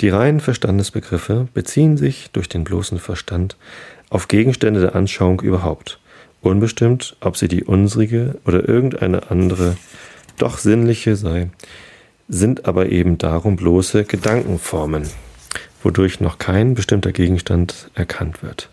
Die 0.00 0.08
reinen 0.08 0.40
Verstandesbegriffe 0.40 1.46
beziehen 1.52 1.98
sich 1.98 2.30
durch 2.30 2.48
den 2.48 2.64
bloßen 2.64 2.98
Verstand 2.98 3.58
auf 4.10 4.28
Gegenstände 4.28 4.80
der 4.80 4.94
Anschauung 4.94 5.40
überhaupt, 5.40 6.00
unbestimmt, 6.42 7.16
ob 7.20 7.36
sie 7.36 7.48
die 7.48 7.64
unsrige 7.64 8.38
oder 8.44 8.68
irgendeine 8.68 9.30
andere 9.30 9.76
doch 10.36 10.58
sinnliche 10.58 11.16
sei, 11.16 11.50
sind 12.28 12.66
aber 12.66 12.90
eben 12.90 13.18
darum 13.18 13.56
bloße 13.56 14.04
Gedankenformen, 14.04 15.08
wodurch 15.82 16.20
noch 16.20 16.38
kein 16.38 16.74
bestimmter 16.74 17.12
Gegenstand 17.12 17.90
erkannt 17.94 18.42
wird. 18.42 18.68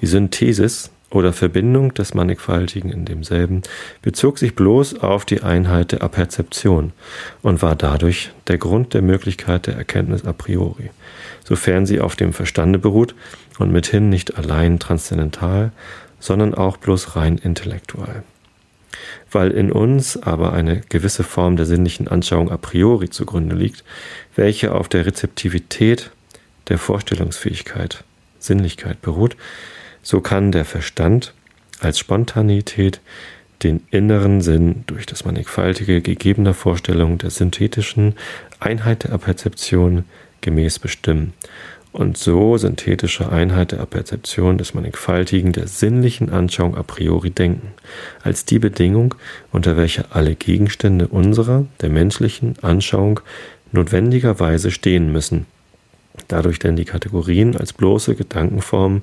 Die 0.00 0.06
Synthesis 0.06 0.90
oder 1.14 1.32
Verbindung 1.32 1.94
des 1.94 2.12
Mannigfaltigen 2.12 2.90
in 2.90 3.04
demselben 3.04 3.62
bezog 4.02 4.38
sich 4.38 4.56
bloß 4.56 5.00
auf 5.00 5.24
die 5.24 5.42
Einheit 5.42 5.92
der 5.92 6.02
Aperzeption 6.02 6.92
und 7.40 7.62
war 7.62 7.76
dadurch 7.76 8.32
der 8.48 8.58
Grund 8.58 8.94
der 8.94 9.02
Möglichkeit 9.02 9.68
der 9.68 9.76
Erkenntnis 9.76 10.24
a 10.24 10.32
priori, 10.32 10.90
sofern 11.44 11.86
sie 11.86 12.00
auf 12.00 12.16
dem 12.16 12.32
Verstande 12.32 12.80
beruht 12.80 13.14
und 13.60 13.70
mithin 13.70 14.08
nicht 14.08 14.36
allein 14.36 14.80
transzendental, 14.80 15.70
sondern 16.18 16.52
auch 16.52 16.78
bloß 16.78 17.14
rein 17.14 17.38
intellektual. 17.38 18.24
Weil 19.30 19.52
in 19.52 19.70
uns 19.70 20.20
aber 20.20 20.52
eine 20.52 20.80
gewisse 20.88 21.22
Form 21.22 21.56
der 21.56 21.66
sinnlichen 21.66 22.08
Anschauung 22.08 22.50
a 22.50 22.56
priori 22.56 23.08
zugrunde 23.08 23.54
liegt, 23.54 23.84
welche 24.34 24.72
auf 24.72 24.88
der 24.88 25.06
Rezeptivität 25.06 26.10
der 26.68 26.78
Vorstellungsfähigkeit, 26.78 28.02
Sinnlichkeit 28.40 29.00
beruht, 29.00 29.36
so 30.04 30.20
kann 30.20 30.52
der 30.52 30.64
Verstand 30.64 31.34
als 31.80 31.98
Spontanität 31.98 33.00
den 33.64 33.82
inneren 33.90 34.42
Sinn 34.42 34.84
durch 34.86 35.06
das 35.06 35.24
mannigfaltige 35.24 36.00
gegebener 36.02 36.54
Vorstellung 36.54 37.18
der 37.18 37.30
synthetischen 37.30 38.14
Einheit 38.60 39.04
der 39.04 39.18
Perzeption 39.18 40.04
gemäß 40.42 40.78
bestimmen 40.78 41.32
und 41.94 42.18
so 42.18 42.58
synthetische 42.58 43.30
Einheit 43.30 43.72
der 43.72 43.86
Perzeption 43.86 44.58
des 44.58 44.74
Mannigfaltigen 44.74 45.52
der 45.52 45.68
sinnlichen 45.68 46.28
Anschauung 46.28 46.76
a 46.76 46.82
priori 46.82 47.30
denken, 47.30 47.72
als 48.22 48.44
die 48.44 48.58
Bedingung, 48.58 49.14
unter 49.52 49.76
welcher 49.76 50.06
alle 50.10 50.34
Gegenstände 50.34 51.06
unserer, 51.06 51.66
der 51.80 51.90
menschlichen 51.90 52.56
Anschauung 52.62 53.20
notwendigerweise 53.70 54.72
stehen 54.72 55.12
müssen, 55.12 55.46
dadurch 56.28 56.58
denn 56.58 56.76
die 56.76 56.84
Kategorien 56.84 57.56
als 57.56 57.72
bloße 57.72 58.14
Gedankenformen 58.14 59.02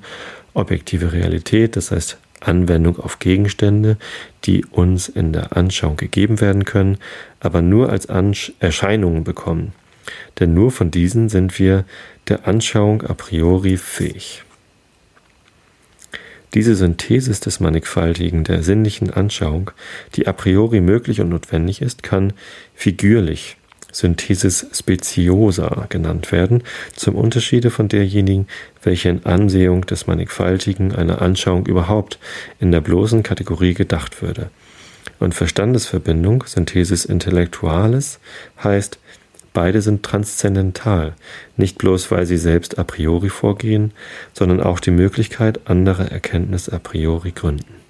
objektive 0.54 1.12
Realität, 1.12 1.76
das 1.76 1.90
heißt 1.90 2.18
Anwendung 2.40 2.98
auf 2.98 3.18
Gegenstände, 3.18 3.96
die 4.44 4.64
uns 4.64 5.08
in 5.08 5.32
der 5.32 5.56
Anschauung 5.56 5.96
gegeben 5.96 6.40
werden 6.40 6.64
können, 6.64 6.98
aber 7.40 7.62
nur 7.62 7.90
als 7.90 8.08
Ansch 8.08 8.52
Erscheinungen 8.58 9.24
bekommen. 9.24 9.72
Denn 10.40 10.52
nur 10.52 10.70
von 10.72 10.90
diesen 10.90 11.28
sind 11.28 11.58
wir 11.58 11.84
der 12.28 12.48
Anschauung 12.48 13.02
a 13.02 13.14
priori 13.14 13.76
fähig. 13.76 14.42
Diese 16.54 16.74
Synthesis 16.74 17.40
des 17.40 17.60
Mannigfaltigen 17.60 18.44
der 18.44 18.62
sinnlichen 18.62 19.10
Anschauung, 19.10 19.70
die 20.14 20.26
a 20.26 20.32
priori 20.32 20.80
möglich 20.80 21.20
und 21.20 21.30
notwendig 21.30 21.80
ist, 21.80 22.02
kann 22.02 22.34
figürlich 22.74 23.56
Synthesis 23.92 24.66
speciosa 24.72 25.86
genannt 25.88 26.32
werden, 26.32 26.64
zum 26.96 27.14
Unterschiede 27.14 27.70
von 27.70 27.88
derjenigen, 27.88 28.48
welche 28.82 29.10
in 29.10 29.24
Ansehung 29.24 29.86
des 29.86 30.06
Mannigfaltigen 30.06 30.92
einer 30.94 31.22
Anschauung 31.22 31.66
überhaupt 31.66 32.18
in 32.58 32.72
der 32.72 32.80
bloßen 32.80 33.22
Kategorie 33.22 33.74
gedacht 33.74 34.22
würde. 34.22 34.50
Und 35.20 35.34
Verstandesverbindung, 35.34 36.44
Synthesis 36.46 37.04
intellectualis, 37.04 38.18
heißt, 38.64 38.98
beide 39.52 39.82
sind 39.82 40.02
transzendental, 40.02 41.14
nicht 41.56 41.78
bloß 41.78 42.10
weil 42.10 42.26
sie 42.26 42.38
selbst 42.38 42.78
a 42.78 42.84
priori 42.84 43.28
vorgehen, 43.28 43.92
sondern 44.32 44.60
auch 44.60 44.80
die 44.80 44.90
Möglichkeit 44.90 45.68
anderer 45.68 46.10
Erkenntnis 46.10 46.68
a 46.68 46.78
priori 46.78 47.32
gründen. 47.32 47.81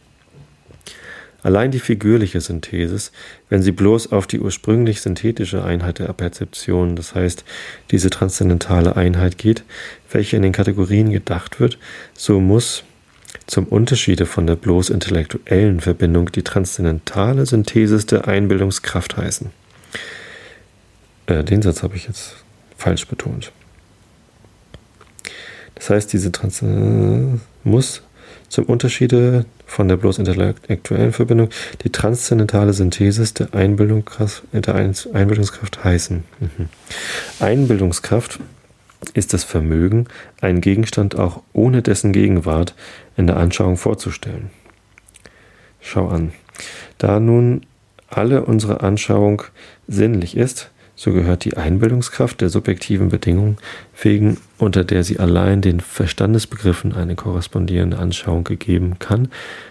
Allein 1.42 1.72
die 1.72 1.81
figürliche 1.81 2.40
Synthesis, 2.40 3.11
wenn 3.48 3.62
sie 3.62 3.72
bloß 3.72 4.12
auf 4.12 4.26
die 4.26 4.38
ursprünglich 4.38 5.00
synthetische 5.00 5.64
Einheit 5.64 5.98
der 5.98 6.12
Perzeption, 6.12 6.94
das 6.94 7.14
heißt 7.14 7.44
diese 7.90 8.11
transzendentale 8.11 8.96
Einheit 8.96 9.38
geht, 9.38 9.64
welche 10.11 10.37
in 10.37 10.42
den 10.42 10.52
Kategorien 10.52 11.11
gedacht 11.11 11.59
wird, 11.59 11.78
so 12.14 12.40
muss 12.40 12.85
zum 13.46 13.66
Unterschiede 13.66 14.26
von 14.26 14.46
der 14.46 14.57
bloß 14.57 14.90
intellektuellen 14.90 15.81
Verbindung 15.81 16.31
die 16.31 16.42
transzendentale 16.42 17.44
Synthesis 17.44 18.07
der 18.07 18.28
Einbildungskraft 18.28 19.16
heißen. 19.16 19.50
Äh, 21.26 21.42
den 21.42 21.62
Satz 21.62 21.83
habe 21.83 21.96
ich 21.96 22.07
jetzt 22.07 22.37
falsch 22.76 23.07
betont. 23.07 23.50
Das 25.74 25.90
heißt, 25.90 26.12
diese 26.12 26.31
Transzendenz 26.31 27.40
muss 27.64 28.02
zum 28.52 28.66
Unterschiede 28.66 29.46
von 29.64 29.88
der 29.88 29.96
bloß 29.96 30.18
intellektuellen 30.18 31.12
Verbindung 31.12 31.48
die 31.84 31.90
transzendentale 31.90 32.74
Synthesis 32.74 33.32
der, 33.32 33.54
Einbildungskraft, 33.54 34.42
der 34.52 34.74
Einbildungskraft 34.74 35.82
heißen. 35.82 36.22
Mhm. 36.38 36.68
Einbildungskraft 37.40 38.40
ist 39.14 39.32
das 39.32 39.42
Vermögen, 39.42 40.06
einen 40.42 40.60
Gegenstand 40.60 41.18
auch 41.18 41.40
ohne 41.54 41.80
dessen 41.80 42.12
Gegenwart 42.12 42.74
in 43.16 43.26
der 43.26 43.38
Anschauung 43.38 43.78
vorzustellen. 43.78 44.50
Schau 45.80 46.08
an. 46.08 46.34
Da 46.98 47.20
nun 47.20 47.62
alle 48.08 48.44
unsere 48.44 48.82
Anschauung 48.82 49.44
sinnlich 49.88 50.36
ist, 50.36 50.70
so 51.02 51.12
gehört 51.12 51.44
die 51.44 51.56
Einbildungskraft 51.56 52.40
der 52.40 52.48
subjektiven 52.48 53.08
Bedingung, 53.08 53.56
wegen 54.00 54.36
unter 54.56 54.84
der 54.84 55.02
sie 55.02 55.18
allein 55.18 55.60
den 55.60 55.80
Verstandesbegriffen 55.80 56.94
eine 56.94 57.16
korrespondierende 57.16 57.98
Anschauung 57.98 58.44
gegeben 58.44 59.00
kann, 59.00 59.26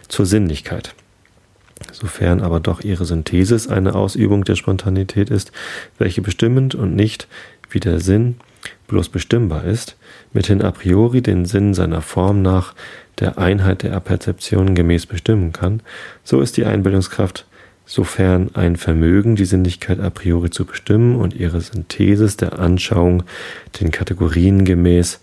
zur 0.09 0.25
Sinnlichkeit. 0.25 0.93
Sofern 1.93 2.41
aber 2.41 2.59
doch 2.59 2.81
ihre 2.81 3.05
Synthesis 3.05 3.69
eine 3.69 3.95
Ausübung 3.95 4.43
der 4.43 4.57
Spontanität 4.57 5.29
ist, 5.29 5.53
welche 5.97 6.21
bestimmend 6.21 6.75
und 6.75 6.97
nicht, 6.97 7.29
wie 7.69 7.79
der 7.79 8.01
Sinn, 8.01 8.35
bloß 8.89 9.07
bestimmbar 9.07 9.63
ist, 9.63 9.95
mithin 10.33 10.61
a 10.61 10.71
priori 10.71 11.21
den 11.21 11.45
Sinn 11.45 11.73
seiner 11.73 12.01
Form 12.01 12.41
nach 12.41 12.75
der 13.21 13.37
Einheit 13.37 13.83
der 13.83 13.97
Perzeption 14.01 14.75
gemäß 14.75 15.05
bestimmen 15.05 15.53
kann, 15.53 15.81
so 16.25 16.41
ist 16.41 16.57
die 16.57 16.65
Einbildungskraft 16.65 17.45
sofern 17.91 18.51
ein 18.55 18.77
Vermögen, 18.77 19.35
die 19.35 19.43
Sinnlichkeit 19.43 19.99
a 19.99 20.09
priori 20.09 20.49
zu 20.49 20.63
bestimmen 20.63 21.17
und 21.17 21.33
ihre 21.33 21.59
Synthesis 21.59 22.37
der 22.37 22.57
Anschauung 22.57 23.23
den 23.81 23.91
Kategorien 23.91 24.63
gemäß, 24.63 25.19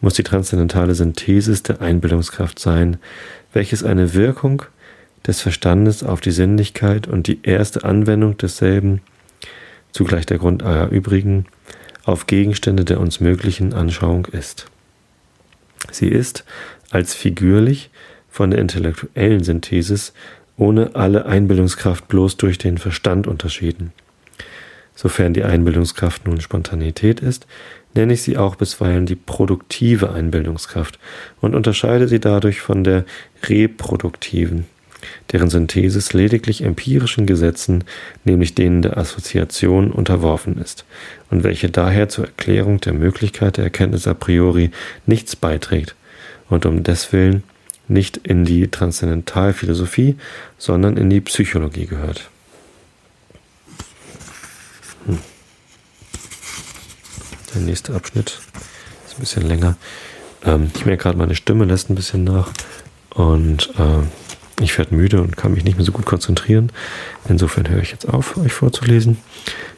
muss 0.00 0.14
die 0.14 0.22
transzendentale 0.22 0.94
Synthesis 0.94 1.64
der 1.64 1.80
Einbildungskraft 1.80 2.60
sein, 2.60 2.98
welches 3.52 3.82
eine 3.82 4.14
Wirkung 4.14 4.62
des 5.26 5.40
Verstandes 5.40 6.04
auf 6.04 6.20
die 6.20 6.30
Sinnlichkeit 6.30 7.08
und 7.08 7.26
die 7.26 7.40
erste 7.42 7.82
Anwendung 7.82 8.38
desselben, 8.38 9.00
zugleich 9.90 10.26
der 10.26 10.38
Grund 10.38 10.62
aller 10.62 10.90
übrigen, 10.90 11.46
auf 12.04 12.28
Gegenstände 12.28 12.84
der 12.84 13.00
uns 13.00 13.18
möglichen 13.18 13.74
Anschauung 13.74 14.26
ist. 14.26 14.66
Sie 15.90 16.06
ist 16.06 16.44
als 16.90 17.14
figürlich 17.14 17.90
von 18.30 18.52
der 18.52 18.60
intellektuellen 18.60 19.42
Synthesis 19.42 20.12
ohne 20.56 20.94
alle 20.94 21.26
Einbildungskraft 21.26 22.08
bloß 22.08 22.36
durch 22.36 22.58
den 22.58 22.78
Verstand 22.78 23.26
unterschieden. 23.26 23.92
Sofern 24.94 25.34
die 25.34 25.44
Einbildungskraft 25.44 26.26
nun 26.26 26.40
Spontanität 26.40 27.20
ist, 27.20 27.46
nenne 27.94 28.14
ich 28.14 28.22
sie 28.22 28.36
auch 28.38 28.56
bisweilen 28.56 29.06
die 29.06 29.14
produktive 29.14 30.10
Einbildungskraft 30.12 30.98
und 31.40 31.54
unterscheide 31.54 32.08
sie 32.08 32.20
dadurch 32.20 32.60
von 32.60 32.82
der 32.82 33.04
reproduktiven, 33.44 34.66
deren 35.32 35.50
Synthesis 35.50 36.14
lediglich 36.14 36.62
empirischen 36.62 37.26
Gesetzen, 37.26 37.84
nämlich 38.24 38.54
denen 38.54 38.82
der 38.82 38.96
Assoziation, 38.96 39.90
unterworfen 39.90 40.58
ist 40.58 40.84
und 41.30 41.44
welche 41.44 41.68
daher 41.68 42.08
zur 42.08 42.26
Erklärung 42.26 42.80
der 42.80 42.94
Möglichkeit 42.94 43.58
der 43.58 43.64
Erkenntnis 43.64 44.06
a 44.06 44.14
priori 44.14 44.70
nichts 45.04 45.36
beiträgt 45.36 45.94
und 46.48 46.64
um 46.64 46.82
deswillen 46.82 47.42
nicht 47.88 48.16
in 48.18 48.44
die 48.44 48.68
Transzendentalphilosophie, 48.68 50.16
sondern 50.58 50.96
in 50.96 51.10
die 51.10 51.20
Psychologie 51.20 51.86
gehört. 51.86 52.28
Hm. 55.06 55.18
Der 57.54 57.62
nächste 57.62 57.94
Abschnitt 57.94 58.38
ist 59.06 59.16
ein 59.16 59.20
bisschen 59.20 59.42
länger. 59.42 59.76
Ähm, 60.44 60.70
ich 60.74 60.86
merke 60.86 61.04
gerade, 61.04 61.18
meine 61.18 61.34
Stimme 61.34 61.64
lässt 61.64 61.90
ein 61.90 61.94
bisschen 61.94 62.24
nach 62.24 62.50
und 63.10 63.70
äh, 63.78 64.62
ich 64.62 64.76
werde 64.78 64.94
müde 64.94 65.20
und 65.20 65.36
kann 65.36 65.52
mich 65.52 65.64
nicht 65.64 65.76
mehr 65.76 65.84
so 65.84 65.92
gut 65.92 66.06
konzentrieren. 66.06 66.72
Insofern 67.28 67.68
höre 67.68 67.82
ich 67.82 67.90
jetzt 67.90 68.08
auf, 68.08 68.36
euch 68.36 68.52
vorzulesen. 68.52 69.18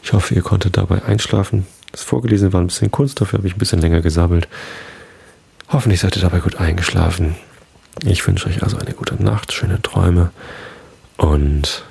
Ich 0.02 0.12
hoffe, 0.12 0.34
ihr 0.34 0.42
konntet 0.42 0.76
dabei 0.76 1.02
einschlafen. 1.02 1.66
Das 1.90 2.02
Vorgelesene 2.02 2.52
war 2.52 2.60
ein 2.60 2.68
bisschen 2.68 2.90
kurz, 2.90 3.14
dafür 3.14 3.38
habe 3.38 3.48
ich 3.48 3.56
ein 3.56 3.58
bisschen 3.58 3.80
länger 3.80 4.02
gesammelt. 4.02 4.46
Hoffentlich 5.68 6.00
seid 6.00 6.16
ihr 6.16 6.22
dabei 6.22 6.40
gut 6.40 6.56
eingeschlafen. 6.56 7.34
Ich 8.04 8.26
wünsche 8.26 8.48
euch 8.48 8.62
also 8.62 8.78
eine 8.78 8.92
gute 8.92 9.22
Nacht, 9.22 9.52
schöne 9.52 9.82
Träume 9.82 10.30
und 11.16 11.84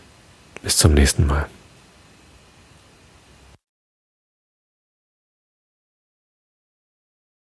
bis 0.63 0.77
zum 0.77 0.93
nächsten 0.93 1.27
Mal. 1.27 1.47